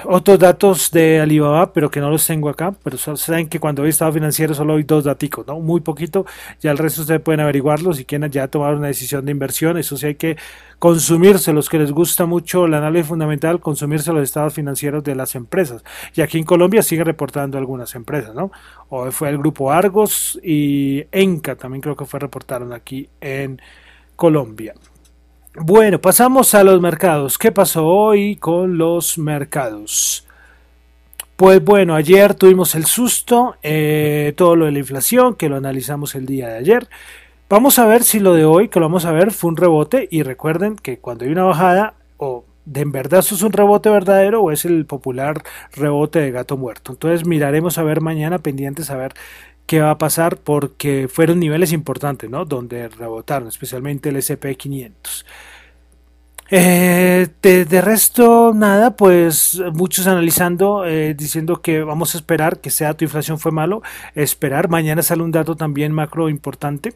Otros 0.06 0.40
datos 0.40 0.92
de 0.92 1.20
Alibaba, 1.20 1.74
pero 1.74 1.90
que 1.90 2.00
no 2.00 2.10
los 2.10 2.26
tengo 2.26 2.50
acá, 2.50 2.74
pero 2.84 2.98
saben 2.98 3.48
que 3.48 3.60
cuando 3.60 3.82
hoy 3.84 3.90
estado 3.90 4.14
financiero 4.14 4.54
solo 4.54 4.76
hay 4.76 4.84
dos 4.84 5.04
datos, 5.04 5.48
¿no? 5.48 5.60
Muy 5.60 5.82
poquito, 5.82 6.26
ya 6.60 6.72
el 6.72 6.78
resto 6.78 7.02
ustedes 7.02 7.22
pueden 7.22 7.40
averiguarlo 7.42 7.94
si 7.94 8.06
quieren 8.06 8.30
ya 8.32 8.48
tomar 8.48 8.76
una 8.76 8.88
decisión 8.88 9.26
de 9.26 9.32
inversión, 9.32 9.78
eso 9.78 9.98
sí 9.98 10.08
hay 10.08 10.16
que 10.16 10.38
consumirse, 10.78 11.54
los 11.54 11.70
que 11.70 11.80
les 11.80 11.92
gusta 11.92 12.26
mucho 12.26 12.66
el 12.66 12.74
análisis 12.76 13.08
fundamental, 13.08 13.60
consumirse 13.60 14.14
los 14.14 14.24
estados 14.24 14.54
financieros 14.54 15.04
de 15.04 15.16
las 15.16 15.36
empresas. 15.36 15.84
Y 16.16 16.22
aquí 16.22 16.38
en 16.38 16.46
Colombia 16.46 16.84
sigue 16.84 17.04
reportando 17.04 17.58
algunas 17.58 17.96
empresas, 17.96 18.36
¿no? 18.36 18.52
Hoy 18.90 19.12
fue 19.12 19.30
el 19.30 19.38
grupo 19.38 19.72
Argos 19.72 20.40
y 20.44 21.04
Enca 21.12 21.56
también 21.56 21.82
creo 21.82 21.96
que 21.96 22.06
fue 22.06 22.20
reportaron 22.20 22.74
aquí 22.74 23.10
en 23.22 23.62
Colombia. 24.16 24.74
Bueno, 25.56 26.00
pasamos 26.00 26.54
a 26.54 26.64
los 26.64 26.80
mercados. 26.80 27.40
¿Qué 27.40 27.52
pasó 27.52 27.88
hoy 27.88 28.36
con 28.36 28.78
los 28.78 29.18
mercados? 29.18 30.28
Pues 31.36 31.64
bueno, 31.64 31.96
ayer 31.96 32.36
tuvimos 32.36 32.76
el 32.76 32.86
susto, 32.86 33.56
eh, 33.64 34.34
todo 34.38 34.56
lo 34.56 34.66
de 34.66 34.74
la 34.74 34.80
inflación, 34.80 35.34
que 35.34 35.50
lo 35.50 35.56
analizamos 35.56 36.14
el 36.14 36.28
día 36.28 36.50
de 36.50 36.58
ayer. 36.58 36.88
Vamos 37.50 37.80
a 37.80 37.88
ver 37.88 38.04
si 38.04 38.20
lo 38.20 38.36
de 38.36 38.46
hoy, 38.46 38.70
que 38.70 38.80
lo 38.80 38.86
vamos 38.86 39.06
a 39.06 39.12
ver, 39.12 39.32
fue 39.32 39.50
un 39.50 39.58
rebote. 39.58 40.08
Y 40.12 40.22
recuerden 40.22 40.76
que 40.76 41.00
cuando 41.00 41.26
hay 41.26 41.32
una 41.32 41.46
bajada, 41.46 41.96
o 42.18 42.46
de 42.66 42.82
en 42.82 42.92
verdad 42.92 43.22
eso 43.22 43.34
es 43.34 43.42
un 43.42 43.52
rebote 43.52 43.90
verdadero 43.90 44.44
o 44.44 44.52
es 44.52 44.66
el 44.66 44.86
popular 44.86 45.42
rebote 45.72 46.20
de 46.20 46.30
gato 46.30 46.58
muerto. 46.58 46.92
Entonces 46.92 47.26
miraremos 47.26 47.80
a 47.80 47.84
ver 47.84 48.02
mañana 48.02 48.38
pendientes 48.38 48.92
a 48.92 48.98
ver 48.98 49.14
qué 49.70 49.82
va 49.82 49.92
a 49.92 49.98
pasar 50.00 50.38
porque 50.38 51.08
fueron 51.08 51.40
niveles 51.40 51.72
importantes, 51.74 52.28
¿no? 52.28 52.44
Donde 52.44 52.90
rebotaron, 52.90 53.50
especialmente 53.50 54.10
el 54.10 54.16
SP500. 54.16 55.26
Eh, 56.50 57.28
de, 57.40 57.82
resto, 57.82 58.52
nada, 58.56 58.96
pues 58.96 59.62
muchos 59.74 60.08
analizando, 60.08 60.88
eh, 60.88 61.14
diciendo 61.14 61.62
que 61.62 61.84
vamos 61.84 62.16
a 62.16 62.18
esperar 62.18 62.60
que 62.62 62.72
sea 62.72 62.96
tu 62.96 63.06
inflación 63.06 63.38
fue 63.38 63.52
malo, 63.52 63.84
esperar, 64.16 64.70
mañana 64.70 65.04
sale 65.04 65.22
un 65.22 65.30
dato 65.30 65.56
también 65.56 65.92
macro 65.92 66.30
importante 66.30 66.96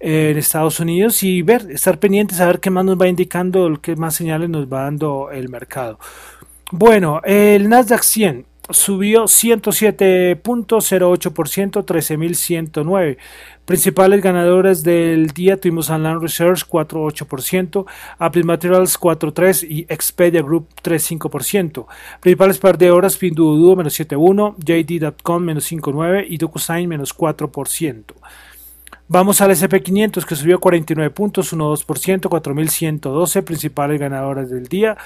en 0.00 0.36
Estados 0.36 0.80
Unidos 0.80 1.22
y 1.22 1.42
ver, 1.42 1.70
estar 1.70 2.00
pendientes 2.00 2.40
a 2.40 2.46
ver 2.46 2.58
qué 2.58 2.70
más 2.70 2.84
nos 2.84 3.00
va 3.00 3.06
indicando, 3.06 3.72
qué 3.80 3.94
más 3.94 4.16
señales 4.16 4.50
nos 4.50 4.66
va 4.66 4.82
dando 4.82 5.30
el 5.30 5.48
mercado. 5.48 6.00
Bueno, 6.72 7.20
el 7.24 7.68
Nasdaq 7.68 8.02
100 8.02 8.46
subió 8.70 9.24
107.08%, 9.24 11.84
13.109. 11.84 13.18
Principales 13.64 14.22
ganadores 14.22 14.82
del 14.82 15.28
día 15.28 15.58
tuvimos 15.58 15.88
Land 15.88 16.20
Research 16.20 16.66
4.8%, 16.68 17.86
Apple 18.18 18.44
Materials 18.44 19.00
4.3% 19.00 19.66
y 19.68 19.86
Expedia 19.88 20.42
Group 20.42 20.68
3.5%. 20.82 21.86
Principales 22.20 22.58
perdedoras 22.58 23.16
Pinduoduo 23.16 23.76
menos 23.76 23.98
7.1%, 23.98 24.56
JD.com 24.58 25.42
menos 25.42 25.70
5.9% 25.70 26.26
y 26.28 26.36
DocuSign 26.36 26.86
menos 26.88 27.16
4%. 27.16 28.04
Vamos 29.06 29.42
al 29.42 29.50
SP500 29.50 30.24
que 30.24 30.34
subió 30.34 30.58
49 30.58 31.10
puntos, 31.10 31.52
1,2%, 31.52 32.22
4.112 32.22 33.44
principales 33.44 34.00
ganadoras 34.00 34.48
del 34.48 34.66
día. 34.66 34.96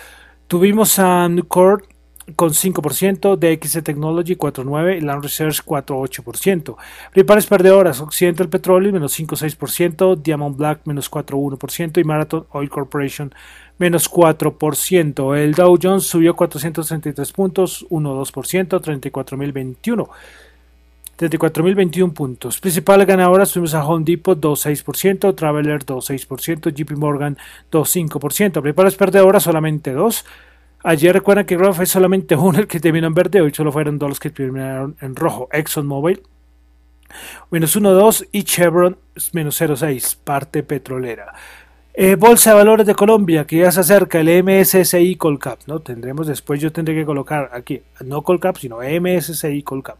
Tuvimos 0.46 1.00
a 1.00 1.28
Nucor 1.28 1.84
con 2.36 2.50
5%, 2.50 3.36
DXC 3.36 3.82
Technology 3.82 4.36
4.9% 4.36 4.98
y 4.98 5.00
Land 5.00 5.22
Research 5.22 5.64
4.8%. 5.64 6.76
Principales 7.12 7.46
perdedoras, 7.46 8.00
Occidental 8.00 8.48
Petroleum 8.48 8.94
menos 8.94 9.18
5.6%, 9.18 10.16
Diamond 10.22 10.56
Black 10.56 10.80
menos 10.84 11.10
4.1% 11.10 12.00
y 12.00 12.04
Marathon 12.04 12.46
Oil 12.52 12.68
Corporation 12.68 13.34
menos 13.78 14.10
4%. 14.10 15.36
El 15.36 15.54
Dow 15.54 15.78
Jones 15.80 16.04
subió 16.04 16.34
433 16.34 17.32
puntos, 17.32 17.86
1.2%, 17.90 18.80
34.021. 18.80 20.08
34.021 21.18 22.12
puntos. 22.12 22.60
Principales 22.60 23.06
ganadoras 23.06 23.50
tuvimos 23.50 23.74
a 23.74 23.84
Home 23.84 24.04
Depot 24.04 24.38
2.6%, 24.38 25.34
Traveler 25.34 25.84
2.6%, 25.84 26.72
JP 26.72 26.96
Morgan 26.96 27.36
2.5%. 27.72 28.62
Principales 28.62 28.94
perdedoras 28.94 29.42
solamente 29.42 29.92
2. 29.92 30.24
Ayer 30.84 31.12
recuerdan 31.12 31.44
que 31.44 31.58
fue 31.58 31.86
solamente 31.86 32.36
uno 32.36 32.58
el 32.58 32.66
que 32.66 32.80
terminó 32.80 33.06
en 33.06 33.14
verde, 33.14 33.40
hoy 33.40 33.52
solo 33.52 33.72
fueron 33.72 33.98
dos 33.98 34.08
los 34.08 34.20
que 34.20 34.30
terminaron 34.30 34.96
en 35.00 35.16
rojo. 35.16 35.48
ExxonMobil 35.52 36.22
menos 37.50 37.76
1.2 37.76 38.28
y 38.32 38.42
Chevron 38.44 38.98
menos 39.32 39.60
0.6, 39.60 40.16
parte 40.22 40.62
petrolera. 40.62 41.32
Eh, 41.94 42.14
Bolsa 42.14 42.50
de 42.50 42.56
Valores 42.56 42.86
de 42.86 42.94
Colombia, 42.94 43.44
que 43.44 43.56
ya 43.56 43.72
se 43.72 43.80
acerca, 43.80 44.20
el 44.20 44.44
MSCI 44.44 45.16
Colcap, 45.16 45.62
¿no? 45.66 45.80
Tendremos 45.80 46.28
después, 46.28 46.60
yo 46.60 46.70
tendré 46.70 46.94
que 46.94 47.04
colocar 47.04 47.50
aquí, 47.52 47.82
no 48.04 48.22
Colcap, 48.22 48.56
sino 48.56 48.78
MSCI 48.78 49.62
Colcap. 49.64 49.98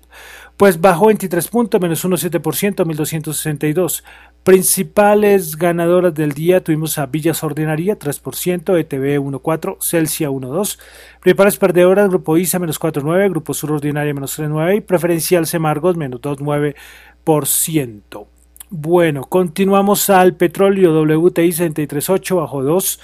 Pues 0.57 0.81
bajó 0.81 1.07
23 1.07 1.49
puntos, 1.49 1.81
menos 1.81 2.05
1,7%, 2.05 2.87
1262. 2.87 4.05
Principales 4.49 5.57
ganadoras 5.57 6.15
del 6.15 6.33
día 6.33 6.65
tuvimos 6.65 6.97
a 6.97 7.05
Villas 7.05 7.45
Ordinaria, 7.45 7.99
3%, 7.99 8.81
ETB 8.81 9.21
1,4%, 9.21 9.77
Celsia 9.79 10.31
1,2%. 10.31 10.79
Principales 11.21 11.59
perdedoras, 11.59 12.09
Grupo 12.09 12.39
ISA, 12.39 12.59
menos 12.59 12.81
4,9%, 12.81 13.29
Grupo 13.29 13.53
Sur 13.53 13.73
Ordinaria, 13.73 14.15
menos 14.15 14.39
3,9% 14.39 14.79
y 14.79 14.81
Preferencial 14.81 15.47
Semargos, 15.47 15.99
menos 15.99 16.23
2,9%. 16.23 18.27
Bueno, 18.71 19.25
continuamos 19.25 20.09
al 20.09 20.35
petróleo 20.35 20.99
WTI 20.99 21.51
63.8 21.51 22.37
bajo 22.37 22.63
2. 22.63 23.01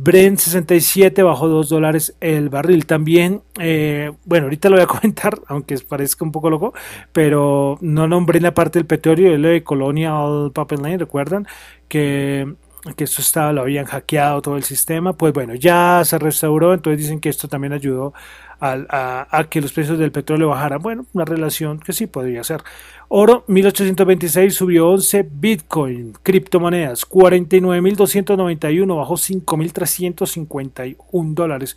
Brent 0.00 0.38
67 0.38 1.24
bajo 1.24 1.48
2 1.48 1.68
dólares 1.68 2.14
el 2.20 2.50
barril. 2.50 2.86
También, 2.86 3.42
eh, 3.58 4.12
bueno, 4.24 4.44
ahorita 4.44 4.68
lo 4.68 4.76
voy 4.76 4.84
a 4.84 4.86
comentar, 5.00 5.40
aunque 5.48 5.76
parezca 5.78 6.24
un 6.24 6.30
poco 6.30 6.50
loco, 6.50 6.72
pero 7.12 7.78
no 7.80 8.06
nombré 8.06 8.40
la 8.40 8.54
parte 8.54 8.78
del 8.78 8.86
petróleo, 8.86 9.34
el 9.34 9.42
de 9.42 9.64
Colonial 9.64 10.52
Pipeline, 10.54 11.00
recuerdan 11.00 11.48
que 11.88 12.54
que 12.96 13.04
esto 13.04 13.20
estaba, 13.20 13.52
lo 13.52 13.62
habían 13.62 13.86
hackeado 13.86 14.40
todo 14.40 14.56
el 14.56 14.62
sistema, 14.62 15.12
pues 15.12 15.32
bueno, 15.34 15.54
ya 15.54 16.02
se 16.04 16.16
restauró, 16.16 16.72
entonces 16.72 17.00
dicen 17.00 17.20
que 17.20 17.28
esto 17.28 17.48
también 17.48 17.72
ayudó 17.72 18.14
a, 18.60 19.46
que 19.48 19.60
los 19.60 19.72
precios 19.72 19.98
del 19.98 20.12
petróleo 20.12 20.48
bajaran. 20.48 20.80
Bueno, 20.80 21.06
una 21.12 21.24
relación 21.24 21.80
que 21.80 21.92
sí 21.92 22.06
podría 22.06 22.44
ser. 22.44 22.62
Oro 23.08 23.42
1826 23.46 24.54
subió 24.54 24.90
11, 24.90 25.28
Bitcoin, 25.30 26.12
criptomonedas 26.22 27.08
49.291, 27.08 28.96
bajó 28.96 29.14
5.351 29.14 31.34
dólares. 31.34 31.76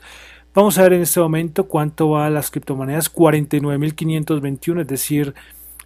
Vamos 0.53 0.77
a 0.77 0.83
ver 0.83 0.93
en 0.93 1.01
este 1.01 1.19
momento 1.21 1.67
cuánto 1.67 2.09
va 2.09 2.29
las 2.29 2.51
criptomonedas, 2.51 3.13
49.521, 3.13 4.81
es 4.81 4.87
decir, 4.87 5.33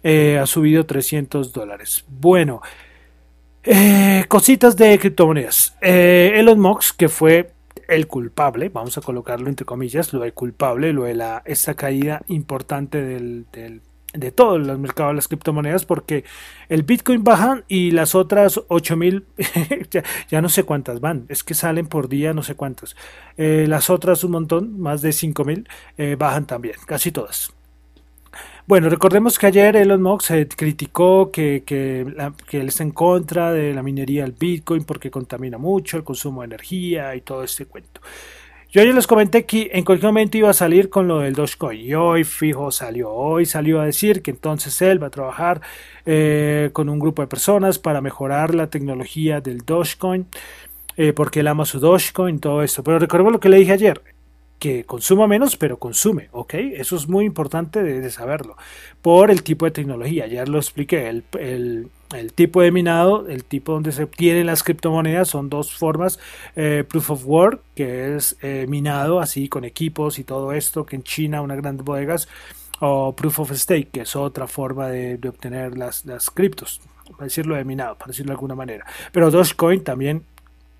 eh, 0.02 0.38
ha 0.40 0.46
subido 0.46 0.84
300 0.84 1.52
dólares. 1.52 2.04
Bueno, 2.08 2.60
eh, 3.62 4.24
cositas 4.28 4.76
de 4.76 4.98
criptomonedas. 4.98 5.76
Eh, 5.80 6.32
Elon 6.36 6.58
Musk, 6.58 6.96
que 6.96 7.08
fue 7.08 7.52
el 7.88 8.06
culpable, 8.06 8.68
vamos 8.68 8.98
a 8.98 9.00
colocarlo 9.00 9.48
entre 9.48 9.66
comillas, 9.66 10.12
lo 10.12 10.20
de 10.20 10.32
culpable, 10.32 10.92
lo 10.92 11.04
de 11.04 11.14
la, 11.14 11.42
esta 11.44 11.74
caída 11.74 12.22
importante 12.28 13.02
del, 13.02 13.46
de 14.12 14.30
todo 14.32 14.56
el 14.56 14.78
mercado 14.78 15.10
de 15.10 15.16
las 15.16 15.28
criptomonedas, 15.28 15.84
porque 15.84 16.24
el 16.68 16.82
Bitcoin 16.82 17.24
baja 17.24 17.62
y 17.68 17.90
las 17.90 18.14
otras 18.14 18.60
8000, 18.68 19.26
ya, 19.90 20.04
ya 20.28 20.40
no 20.40 20.48
sé 20.48 20.64
cuántas 20.64 21.00
van, 21.00 21.26
es 21.28 21.44
que 21.44 21.54
salen 21.54 21.86
por 21.86 22.08
día, 22.08 22.32
no 22.32 22.42
sé 22.42 22.54
cuántas. 22.54 22.96
Eh, 23.36 23.66
las 23.68 23.90
otras 23.90 24.24
un 24.24 24.32
montón, 24.32 24.80
más 24.80 25.02
de 25.02 25.12
5000, 25.12 25.68
eh, 25.98 26.16
bajan 26.18 26.46
también, 26.46 26.76
casi 26.86 27.12
todas. 27.12 27.55
Bueno, 28.68 28.88
recordemos 28.88 29.38
que 29.38 29.46
ayer 29.46 29.76
Elon 29.76 30.02
Musk 30.02 30.26
se 30.26 30.48
criticó 30.48 31.30
que, 31.30 31.62
que, 31.64 32.00
él 32.00 32.68
está 32.68 32.82
en 32.82 32.90
contra 32.90 33.52
de 33.52 33.72
la 33.72 33.80
minería 33.84 34.22
del 34.24 34.32
Bitcoin 34.32 34.82
porque 34.82 35.08
contamina 35.08 35.56
mucho 35.56 35.96
el 35.96 36.02
consumo 36.02 36.40
de 36.40 36.46
energía 36.46 37.14
y 37.14 37.20
todo 37.20 37.44
este 37.44 37.66
cuento. 37.66 38.00
Yo 38.72 38.80
ayer 38.80 38.92
les 38.92 39.06
comenté 39.06 39.44
que 39.46 39.70
en 39.72 39.84
cualquier 39.84 40.08
momento 40.08 40.36
iba 40.36 40.50
a 40.50 40.52
salir 40.52 40.90
con 40.90 41.06
lo 41.06 41.20
del 41.20 41.34
Dogecoin 41.34 41.80
y 41.80 41.94
hoy 41.94 42.24
fijo 42.24 42.72
salió, 42.72 43.12
hoy 43.12 43.46
salió 43.46 43.80
a 43.80 43.86
decir 43.86 44.20
que 44.20 44.32
entonces 44.32 44.82
él 44.82 45.00
va 45.00 45.06
a 45.06 45.10
trabajar 45.10 45.60
eh, 46.04 46.70
con 46.72 46.88
un 46.88 46.98
grupo 46.98 47.22
de 47.22 47.28
personas 47.28 47.78
para 47.78 48.00
mejorar 48.00 48.52
la 48.52 48.66
tecnología 48.66 49.40
del 49.40 49.58
Dogecoin 49.58 50.26
eh, 50.96 51.12
porque 51.12 51.40
él 51.40 51.46
ama 51.46 51.66
su 51.66 51.78
Dogecoin, 51.78 52.40
todo 52.40 52.64
esto. 52.64 52.82
Pero 52.82 52.98
recordemos 52.98 53.32
lo 53.32 53.38
que 53.38 53.48
le 53.48 53.58
dije 53.58 53.72
ayer, 53.72 54.02
que 54.58 54.84
consuma 54.84 55.26
menos, 55.26 55.56
pero 55.56 55.78
consume, 55.78 56.28
¿ok? 56.32 56.54
Eso 56.54 56.96
es 56.96 57.08
muy 57.08 57.24
importante 57.24 57.82
de, 57.82 58.10
saberlo. 58.10 58.56
Por 59.02 59.30
el 59.30 59.42
tipo 59.42 59.66
de 59.66 59.70
tecnología, 59.70 60.26
ya 60.26 60.44
lo 60.46 60.58
expliqué, 60.58 61.08
el, 61.08 61.24
el, 62.14 62.32
tipo 62.32 62.62
de 62.62 62.72
minado, 62.72 63.28
el 63.28 63.44
tipo 63.44 63.72
donde 63.72 63.92
se 63.92 64.04
obtienen 64.04 64.46
las 64.46 64.62
criptomonedas 64.62 65.28
son 65.28 65.50
dos 65.50 65.72
formas, 65.72 66.18
eh, 66.54 66.84
Proof 66.88 67.10
of 67.10 67.26
Work, 67.26 67.62
que 67.74 68.16
es 68.16 68.36
eh, 68.42 68.66
minado 68.68 69.20
así 69.20 69.48
con 69.48 69.64
equipos 69.64 70.18
y 70.18 70.24
todo 70.24 70.52
esto, 70.52 70.86
que 70.86 70.96
en 70.96 71.02
China 71.02 71.42
unas 71.42 71.58
grandes 71.58 71.84
bodegas, 71.84 72.28
o 72.80 73.14
Proof 73.14 73.40
of 73.40 73.52
Stake, 73.52 73.88
que 73.90 74.00
es 74.02 74.16
otra 74.16 74.46
forma 74.46 74.88
de, 74.88 75.18
obtener 75.28 75.76
las, 75.76 76.06
las 76.06 76.30
criptos, 76.30 76.80
para 77.10 77.24
decirlo 77.24 77.56
de 77.56 77.64
minado, 77.64 77.96
para 77.96 78.08
decirlo 78.08 78.30
de 78.30 78.34
alguna 78.36 78.54
manera. 78.54 78.86
Pero 79.12 79.30
Dogecoin 79.30 79.84
también 79.84 80.24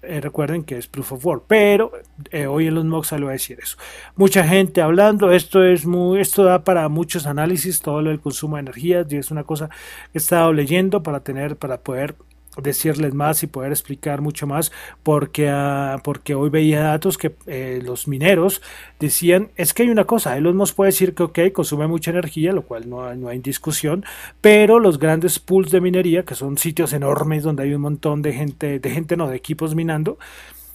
eh, 0.03 0.21
recuerden 0.21 0.63
que 0.63 0.77
es 0.79 0.87
proof 0.87 1.13
of 1.13 1.27
work, 1.27 1.45
pero 1.47 1.93
eh, 2.31 2.47
hoy 2.47 2.67
Elon 2.67 2.89
Musk 2.89 3.11
salió 3.11 3.29
a 3.29 3.33
decir 3.33 3.59
eso. 3.63 3.77
Mucha 4.15 4.47
gente 4.47 4.83
hablando, 4.83 5.33
esto 5.33 5.65
es 5.65 5.87
muy, 5.87 6.21
esto 6.21 6.45
da 6.45 6.65
para 6.65 6.89
muchos 6.89 7.27
análisis, 7.27 7.81
todo 7.81 8.03
lo 8.03 8.11
del 8.11 8.21
consumo 8.21 8.57
de 8.57 8.61
energía, 8.61 9.07
y 9.09 9.17
es 9.17 9.31
una 9.31 9.45
cosa 9.45 9.69
que 9.69 9.75
he 10.15 10.19
estado 10.19 10.53
leyendo 10.53 11.03
para 11.03 11.21
tener, 11.21 11.57
para 11.57 11.79
poder 11.81 12.15
decirles 12.63 13.15
más 13.15 13.43
y 13.43 13.47
poder 13.47 13.71
explicar 13.73 14.21
mucho 14.21 14.47
más 14.47 14.73
porque, 15.03 15.49
ah, 15.49 16.01
porque 16.05 16.35
hoy 16.35 16.51
veía 16.51 16.83
datos 16.83 17.19
que 17.19 17.35
eh, 17.47 17.81
los 17.85 18.09
mineros 18.09 18.63
decían 18.99 19.51
es 19.57 19.75
que 19.75 19.83
hay 19.83 19.91
una 19.91 20.05
cosa, 20.05 20.37
Elon 20.37 20.57
Musk 20.57 20.77
puede 20.77 20.91
decir 20.91 21.15
que 21.15 21.23
ok, 21.23 21.39
consume 21.53 21.87
mucha 21.87 22.11
energía, 22.11 22.53
lo 22.53 22.63
cual 22.63 22.89
no, 22.89 23.15
no 23.15 23.29
hay 23.29 23.39
discusión, 23.39 24.05
pero 24.41 24.79
los 24.79 24.99
grandes 24.99 25.39
pools 25.39 25.71
de 25.71 25.81
minería, 25.81 26.25
que 26.25 26.35
son 26.35 26.59
sitios 26.59 26.93
enormes 26.93 27.43
donde 27.43 27.65
hay 27.65 27.75
un 27.75 27.83
montón 27.83 28.23
de 28.23 28.33
gente, 28.33 28.79
de 28.79 28.91
gente 28.91 29.17
no, 29.17 29.29
de 29.29 29.37
equipos 29.37 29.75
minando, 29.75 30.19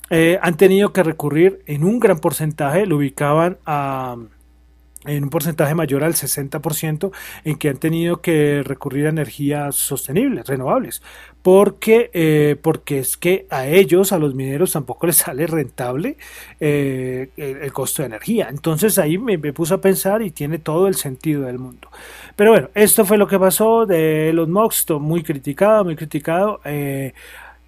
eh, 0.10 0.38
han 0.42 0.58
tenido 0.58 0.92
que 0.92 1.04
recurrir 1.04 1.62
en 1.66 1.84
un 1.84 2.00
gran 2.00 2.20
porcentaje, 2.20 2.86
lo 2.86 2.98
ubicaban 2.98 3.58
a 3.66 4.18
en 5.06 5.24
un 5.24 5.30
porcentaje 5.30 5.74
mayor 5.74 6.04
al 6.04 6.14
60% 6.14 7.12
en 7.44 7.56
que 7.58 7.70
han 7.70 7.78
tenido 7.78 8.22
que 8.22 8.62
recurrir 8.64 9.08
a 9.08 9.10
energías 9.10 9.76
sostenibles, 9.76 10.48
renovables, 10.48 11.02
porque, 11.42 12.12
eh, 12.14 12.56
porque 12.62 13.00
es 13.00 13.18
que 13.18 13.48
a 13.50 13.66
ellos, 13.66 14.12
a 14.12 14.20
los 14.20 14.36
mineros, 14.36 14.74
tampoco 14.74 15.08
les 15.08 15.16
sale 15.18 15.48
rentable 15.48 16.18
eh, 16.60 17.30
el, 17.36 17.74
costo 17.74 18.04
de 18.04 18.08
energía. 18.08 18.48
Entonces 18.50 19.00
ahí 19.00 19.18
me, 19.18 19.38
me, 19.38 19.54
puse 19.54 19.74
a 19.74 19.82
pensar 19.82 20.22
y 20.22 20.32
tiene 20.32 20.60
todo 20.60 20.88
el 20.88 20.96
sentido 20.96 21.44
del 21.44 21.58
mundo. 21.58 21.90
Pero 22.36 22.52
bueno, 22.52 22.70
esto 22.76 23.06
fue 23.06 23.18
lo 23.18 23.28
que 23.28 23.40
pasó 23.40 23.86
de 23.86 24.32
los 24.34 24.48
Musk, 24.48 24.92
muy 24.92 25.24
criticado, 25.24 25.84
muy 25.84 25.96
criticado. 25.96 26.62
Eh, 26.66 27.14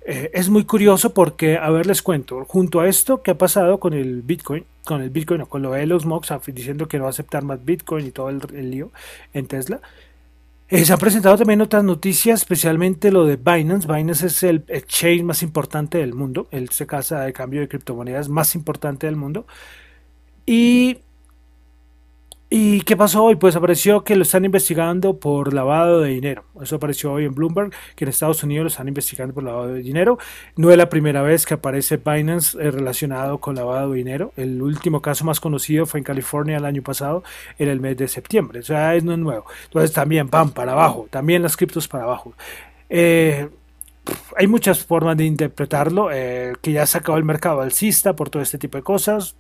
eh, 0.06 0.32
es 0.34 0.50
muy 0.50 0.66
curioso 0.66 1.14
porque, 1.14 1.58
a 1.58 1.70
ver, 1.70 1.86
les 1.86 2.02
cuento, 2.02 2.44
junto 2.46 2.82
a 2.82 2.88
esto, 2.88 3.22
¿qué 3.22 3.32
ha 3.32 3.38
pasado 3.38 3.80
con 3.80 3.94
el 3.94 4.22
Bitcoin? 4.22 4.66
Con 4.84 5.02
el 5.02 5.10
Bitcoin 5.10 5.42
o 5.42 5.46
con 5.48 5.62
lo 5.62 5.72
de 5.72 5.86
los 5.86 6.06
Mox 6.06 6.34
diciendo 6.48 6.88
que 6.88 6.98
no 6.98 7.04
va 7.04 7.10
a 7.10 7.12
aceptar 7.12 7.44
más 7.44 7.64
Bitcoin 7.64 8.06
y 8.06 8.12
todo 8.12 8.30
el, 8.30 8.42
el 8.54 8.72
lío 8.72 8.92
en 9.34 9.48
Tesla. 9.48 9.80
Eh, 10.70 10.86
se 10.86 10.92
han 10.92 11.00
presentado 11.00 11.38
también 11.38 11.62
otras 11.62 11.84
noticias, 11.84 12.42
especialmente 12.42 13.12
lo 13.12 13.26
de 13.26 13.36
Binance. 13.36 13.88
Binance 13.88 14.28
es 14.28 14.44
el 14.44 14.64
exchange 14.68 15.24
más 15.24 15.44
importante 15.44 16.00
del 16.00 16.14
mundo, 16.14 16.48
el 16.52 16.70
se 16.70 16.88
casa 16.88 17.22
de 17.22 17.32
cambio 17.32 17.62
de 17.62 17.68
criptomonedas 17.68 18.28
más 18.28 18.56
importante 18.56 19.06
del 19.06 19.16
mundo. 19.16 19.46
Y 20.46 20.98
¿Y 22.56 22.82
qué 22.82 22.96
pasó 22.96 23.24
hoy? 23.24 23.36
Pues 23.36 23.56
apareció 23.56 24.04
que 24.04 24.16
lo 24.16 24.22
están 24.22 24.46
investigando 24.46 25.18
por 25.18 25.56
lavado 25.56 26.02
de 26.02 26.12
dinero. 26.12 26.44
Eso 26.62 26.76
apareció 26.76 27.12
hoy 27.12 27.26
en 27.26 27.34
Bloomberg, 27.34 27.72
que 27.96 28.06
en 28.06 28.10
Estados 28.10 28.44
Unidos 28.44 28.66
lo 28.66 28.68
están 28.68 28.88
investigando 28.88 29.34
por 29.34 29.44
lavado 29.44 29.70
de 29.70 29.82
dinero. 29.82 30.20
No 30.56 30.70
es 30.70 30.78
la 30.78 30.88
primera 30.88 31.24
vez 31.24 31.48
que 31.48 31.56
aparece 31.56 31.98
Binance 31.98 32.56
eh, 32.62 32.70
relacionado 32.70 33.40
con 33.40 33.56
lavado 33.56 33.90
de 33.90 33.98
dinero. 33.98 34.34
El 34.38 34.62
último 34.62 35.02
caso 35.02 35.26
más 35.26 35.40
conocido 35.40 35.88
fue 35.88 36.02
en 36.02 36.04
California 36.04 36.58
el 36.58 36.66
año 36.66 36.84
pasado, 36.84 37.24
en 37.58 37.70
el 37.70 37.80
mes 37.80 37.98
de 37.98 38.08
septiembre. 38.08 38.60
O 38.60 38.64
sea, 38.64 38.94
es 38.94 39.04
no 39.04 39.14
es 39.14 39.18
nuevo. 39.18 39.46
Entonces 39.64 39.92
también 39.92 40.30
van 40.30 40.52
para 40.52 40.74
abajo, 40.74 41.08
también 41.10 41.42
las 41.42 41.58
criptos 41.58 41.88
para 41.88 42.04
abajo. 42.04 42.36
Eh, 42.88 43.50
hay 44.38 44.48
muchas 44.48 44.86
formas 44.86 45.18
de 45.18 45.26
interpretarlo, 45.26 46.12
eh, 46.12 46.54
que 46.62 46.72
ya 46.72 46.86
se 46.86 46.98
acabó 46.98 47.18
el 47.18 47.24
mercado 47.24 47.62
alcista 47.62 48.16
por 48.16 48.30
todo 48.30 48.44
este 48.44 48.58
tipo 48.58 48.78
de 48.78 48.84
cosas. 48.84 49.36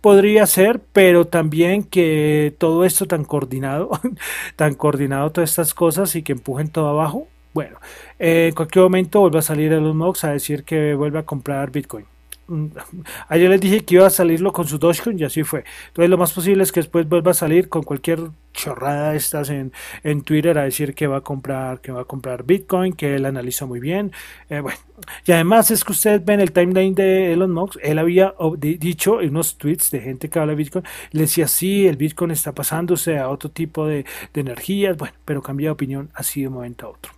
Podría 0.00 0.46
ser, 0.46 0.80
pero 0.92 1.26
también 1.26 1.82
que 1.82 2.54
todo 2.58 2.84
esto 2.84 3.06
tan 3.06 3.24
coordinado, 3.24 3.90
tan 4.56 4.74
coordinado 4.74 5.32
todas 5.32 5.50
estas 5.50 5.74
cosas 5.74 6.14
y 6.16 6.22
que 6.22 6.32
empujen 6.32 6.68
todo 6.68 6.88
abajo. 6.88 7.28
Bueno, 7.54 7.78
en 8.18 8.54
cualquier 8.54 8.82
momento 8.82 9.20
vuelva 9.20 9.38
a 9.38 9.42
salir 9.42 9.72
Elon 9.72 9.96
Musk 9.96 10.24
a 10.24 10.32
decir 10.32 10.64
que 10.64 10.94
vuelve 10.94 11.20
a 11.20 11.24
comprar 11.24 11.70
Bitcoin. 11.70 12.06
Ayer 13.28 13.50
les 13.50 13.60
dije 13.60 13.84
que 13.84 13.96
iba 13.96 14.06
a 14.06 14.10
salirlo 14.10 14.52
con 14.52 14.66
su 14.66 14.78
Dogecoin 14.78 15.18
y 15.18 15.24
así 15.24 15.42
fue. 15.42 15.64
Entonces 15.88 16.10
lo 16.10 16.18
más 16.18 16.32
posible 16.32 16.62
es 16.62 16.72
que 16.72 16.80
después 16.80 17.08
vuelva 17.08 17.30
a 17.30 17.34
salir 17.34 17.68
con 17.68 17.82
cualquier 17.82 18.20
chorrada 18.52 19.14
estas 19.14 19.50
en, 19.50 19.72
en 20.02 20.22
Twitter 20.22 20.56
a 20.58 20.64
decir 20.64 20.94
que 20.94 21.06
va 21.06 21.18
a 21.18 21.20
comprar, 21.20 21.80
que 21.80 21.92
va 21.92 22.02
a 22.02 22.04
comprar 22.04 22.44
Bitcoin, 22.44 22.92
que 22.92 23.16
él 23.16 23.24
analiza 23.26 23.66
muy 23.66 23.80
bien. 23.80 24.12
Eh, 24.48 24.60
bueno, 24.60 24.78
y 25.26 25.32
además 25.32 25.70
es 25.70 25.84
que 25.84 25.92
ustedes 25.92 26.24
ven 26.24 26.40
el 26.40 26.52
timeline 26.52 26.94
de 26.94 27.32
Elon 27.32 27.50
Musk, 27.50 27.78
él 27.82 27.98
había 27.98 28.34
dicho 28.58 29.20
en 29.20 29.30
unos 29.30 29.58
tweets 29.58 29.90
de 29.90 30.00
gente 30.00 30.28
que 30.28 30.38
habla 30.38 30.52
de 30.52 30.56
Bitcoin, 30.56 30.84
le 31.10 31.22
decía 31.22 31.48
sí, 31.48 31.86
el 31.86 31.96
Bitcoin 31.96 32.30
está 32.30 32.52
pasándose 32.52 33.18
a 33.18 33.28
otro 33.28 33.50
tipo 33.50 33.86
de, 33.86 34.04
de 34.32 34.40
energías, 34.40 34.96
bueno, 34.96 35.14
pero 35.24 35.42
cambia 35.42 35.68
de 35.68 35.72
opinión 35.72 36.10
así 36.14 36.42
de 36.42 36.48
un 36.48 36.54
momento 36.54 36.86
a 36.86 36.90
otro. 36.90 37.12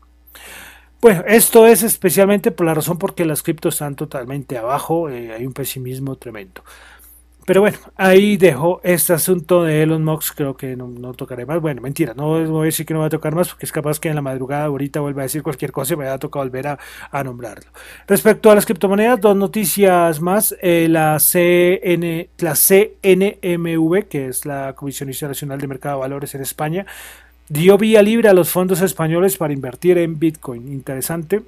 Bueno, 1.06 1.22
esto 1.28 1.68
es 1.68 1.84
especialmente 1.84 2.50
por 2.50 2.66
la 2.66 2.74
razón 2.74 2.98
porque 2.98 3.24
las 3.24 3.44
criptos 3.44 3.76
están 3.76 3.94
totalmente 3.94 4.58
abajo, 4.58 5.08
eh, 5.08 5.32
hay 5.32 5.46
un 5.46 5.52
pesimismo 5.52 6.16
tremendo. 6.16 6.64
Pero 7.46 7.60
bueno, 7.60 7.78
ahí 7.94 8.36
dejo 8.36 8.80
este 8.82 9.12
asunto 9.12 9.62
de 9.62 9.84
Elon 9.84 10.02
Musk, 10.02 10.34
creo 10.34 10.56
que 10.56 10.74
no, 10.74 10.88
no, 10.88 11.14
tocaré 11.14 11.46
más. 11.46 11.60
Bueno, 11.60 11.80
mentira, 11.80 12.12
no 12.12 12.44
voy 12.44 12.62
a 12.62 12.64
decir 12.64 12.84
que 12.84 12.92
no 12.92 12.98
va 12.98 13.06
a 13.06 13.08
tocar 13.08 13.36
más, 13.36 13.50
porque 13.50 13.66
es 13.66 13.70
capaz 13.70 14.00
que 14.00 14.08
en 14.08 14.16
la 14.16 14.20
madrugada 14.20 14.64
ahorita 14.64 14.98
vuelva 14.98 15.22
a 15.22 15.26
decir 15.26 15.44
cualquier 15.44 15.70
cosa 15.70 15.94
y 15.94 15.96
me 15.96 16.06
va 16.06 16.14
a 16.14 16.18
tocar 16.18 16.42
volver 16.42 16.66
a, 16.66 16.78
a 17.12 17.22
nombrarlo. 17.22 17.70
Respecto 18.08 18.50
a 18.50 18.56
las 18.56 18.66
criptomonedas, 18.66 19.20
dos 19.20 19.36
noticias 19.36 20.20
más. 20.20 20.56
Eh, 20.60 20.88
la, 20.90 21.20
CN, 21.20 22.30
la 22.38 22.54
CNMV, 22.54 24.08
que 24.08 24.26
es 24.26 24.44
la 24.44 24.74
Comisión 24.74 25.08
Internacional 25.08 25.60
de 25.60 25.68
Mercado 25.68 25.98
de 25.98 26.00
Valores 26.00 26.34
en 26.34 26.40
España, 26.40 26.84
dio 27.48 27.78
vía 27.78 28.02
libre 28.02 28.28
a 28.28 28.34
los 28.34 28.50
fondos 28.50 28.80
españoles 28.80 29.36
para 29.36 29.52
invertir 29.52 29.98
en 29.98 30.18
Bitcoin. 30.18 30.68
Interesante. 30.72 31.42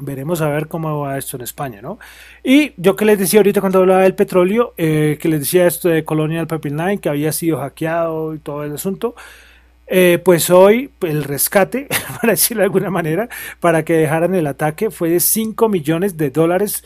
Veremos 0.00 0.40
a 0.40 0.48
ver 0.48 0.68
cómo 0.68 1.00
va 1.00 1.18
esto 1.18 1.36
en 1.36 1.42
España, 1.42 1.82
¿no? 1.82 1.98
Y 2.44 2.72
yo 2.76 2.94
que 2.94 3.04
les 3.04 3.18
decía 3.18 3.40
ahorita 3.40 3.60
cuando 3.60 3.80
hablaba 3.80 4.02
del 4.02 4.14
petróleo, 4.14 4.72
eh, 4.76 5.18
que 5.20 5.28
les 5.28 5.40
decía 5.40 5.66
esto 5.66 5.88
de 5.88 6.04
Colonial 6.04 6.46
Pipeline, 6.46 6.98
que 6.98 7.08
había 7.08 7.32
sido 7.32 7.58
hackeado 7.58 8.32
y 8.34 8.38
todo 8.38 8.62
el 8.62 8.72
asunto, 8.72 9.16
eh, 9.88 10.20
pues 10.24 10.50
hoy 10.50 10.90
el 11.00 11.24
rescate, 11.24 11.88
para 12.20 12.34
decirlo 12.34 12.60
de 12.60 12.66
alguna 12.66 12.90
manera, 12.90 13.28
para 13.58 13.84
que 13.84 13.94
dejaran 13.94 14.36
el 14.36 14.46
ataque 14.46 14.90
fue 14.90 15.10
de 15.10 15.18
5 15.18 15.68
millones 15.68 16.16
de 16.16 16.30
dólares 16.30 16.84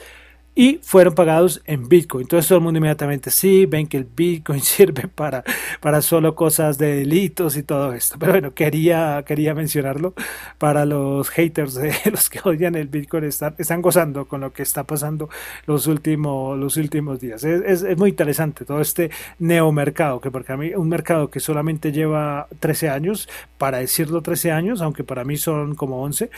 y 0.55 0.81
fueron 0.83 1.15
pagados 1.15 1.63
en 1.65 1.89
Bitcoin. 1.89 2.25
Entonces 2.25 2.49
todo 2.49 2.59
el 2.59 2.65
mundo 2.65 2.79
inmediatamente 2.79 3.31
sí, 3.31 3.65
ven 3.65 3.87
que 3.87 3.97
el 3.97 4.05
Bitcoin 4.05 4.61
sirve 4.63 5.09
para, 5.09 5.43
para 5.81 6.03
solo 6.03 6.35
cosas 6.35 6.79
de 6.79 6.97
delitos 6.97 7.57
y 7.57 7.63
todo 7.63 7.93
esto. 7.93 8.17
Pero 8.19 8.33
bueno, 8.33 8.55
quería, 8.55 9.23
quería 9.27 9.55
mencionarlo 9.55 10.15
para 10.59 10.85
los 10.85 11.31
haters 11.31 11.75
de 11.75 11.95
los 12.11 12.29
que 12.29 12.41
odian 12.45 12.75
el 12.75 12.89
Bitcoin, 12.89 13.25
están, 13.25 13.55
están 13.59 13.81
gozando 13.81 14.27
con 14.27 14.43
lo 14.43 14.53
que 14.53 14.63
está 14.63 14.85
pasando 14.85 15.29
los 15.67 15.87
últimos, 15.87 16.59
los 16.59 16.77
últimos 16.77 17.21
días. 17.21 17.45
Es, 17.45 17.83
es, 17.83 17.97
muy 17.97 18.11
interesante 18.11 18.65
todo 18.65 18.81
este 18.81 19.11
neomercado, 19.39 20.21
que 20.21 20.31
porque 20.31 20.53
a 20.53 20.57
mí 20.57 20.75
un 20.75 20.89
mercado 20.89 21.31
que 21.31 21.41
solamente 21.41 21.93
lleva 21.93 22.49
13 22.61 22.91
años, 22.91 23.29
para 23.59 23.79
decirlo 23.79 24.23
13 24.23 24.51
años, 24.53 24.83
aunque 24.83 25.05
para 25.05 25.25
mí 25.25 25.37
son 25.37 25.75
como 25.75 26.03
11, 26.03 26.31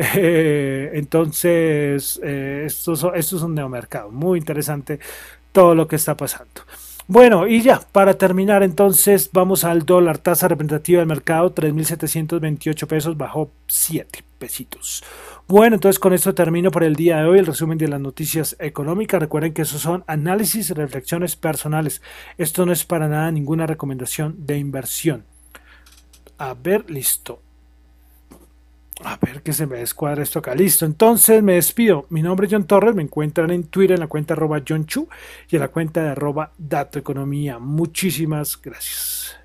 eh, 0.16 0.90
entonces, 0.94 2.18
eh, 2.22 2.62
esto, 2.66 2.94
esto 3.14 3.36
es 3.36 3.42
un 3.42 3.54
neomercado. 3.60 4.10
Muy 4.10 4.38
interesante 4.38 4.98
todo 5.52 5.74
lo 5.74 5.86
que 5.86 5.96
está 5.96 6.16
pasando. 6.16 6.62
Bueno, 7.06 7.48
y 7.48 7.60
ya, 7.60 7.80
para 7.92 8.14
terminar 8.14 8.62
entonces, 8.62 9.30
vamos 9.32 9.64
al 9.64 9.84
dólar, 9.84 10.18
tasa 10.18 10.46
representativa 10.46 11.00
del 11.00 11.08
mercado, 11.08 11.52
3.728 11.52 12.86
pesos, 12.86 13.16
bajó 13.16 13.50
7 13.66 14.24
pesitos. 14.38 15.02
Bueno, 15.48 15.74
entonces 15.74 15.98
con 15.98 16.12
esto 16.12 16.34
termino 16.34 16.70
por 16.70 16.84
el 16.84 16.94
día 16.94 17.16
de 17.16 17.24
hoy 17.24 17.40
el 17.40 17.46
resumen 17.46 17.78
de 17.78 17.88
las 17.88 18.00
noticias 18.00 18.54
económicas. 18.60 19.20
Recuerden 19.20 19.52
que 19.52 19.62
esos 19.62 19.82
son 19.82 20.04
análisis 20.06 20.70
y 20.70 20.74
reflexiones 20.74 21.34
personales. 21.34 22.00
Esto 22.38 22.64
no 22.64 22.72
es 22.72 22.84
para 22.84 23.08
nada 23.08 23.32
ninguna 23.32 23.66
recomendación 23.66 24.46
de 24.46 24.58
inversión. 24.58 25.24
A 26.38 26.54
ver, 26.54 26.88
listo. 26.88 27.42
A 29.02 29.16
ver 29.16 29.42
que 29.42 29.52
se 29.52 29.66
me 29.66 29.78
descuadra 29.78 30.22
esto 30.22 30.40
acá. 30.40 30.54
Listo. 30.54 30.84
Entonces 30.84 31.42
me 31.42 31.54
despido. 31.54 32.06
Mi 32.10 32.22
nombre 32.22 32.46
es 32.46 32.52
John 32.52 32.64
Torres. 32.64 32.94
Me 32.94 33.02
encuentran 33.02 33.50
en 33.50 33.64
Twitter 33.64 33.94
en 33.94 34.00
la 34.00 34.08
cuenta 34.08 34.34
arroba 34.34 34.62
John 34.66 34.86
Chu 34.86 35.08
y 35.48 35.56
en 35.56 35.62
la 35.62 35.68
cuenta 35.68 36.02
de 36.02 36.10
arroba 36.10 36.52
Dato 36.58 36.98
Economía. 36.98 37.58
Muchísimas 37.58 38.60
gracias. 38.60 39.39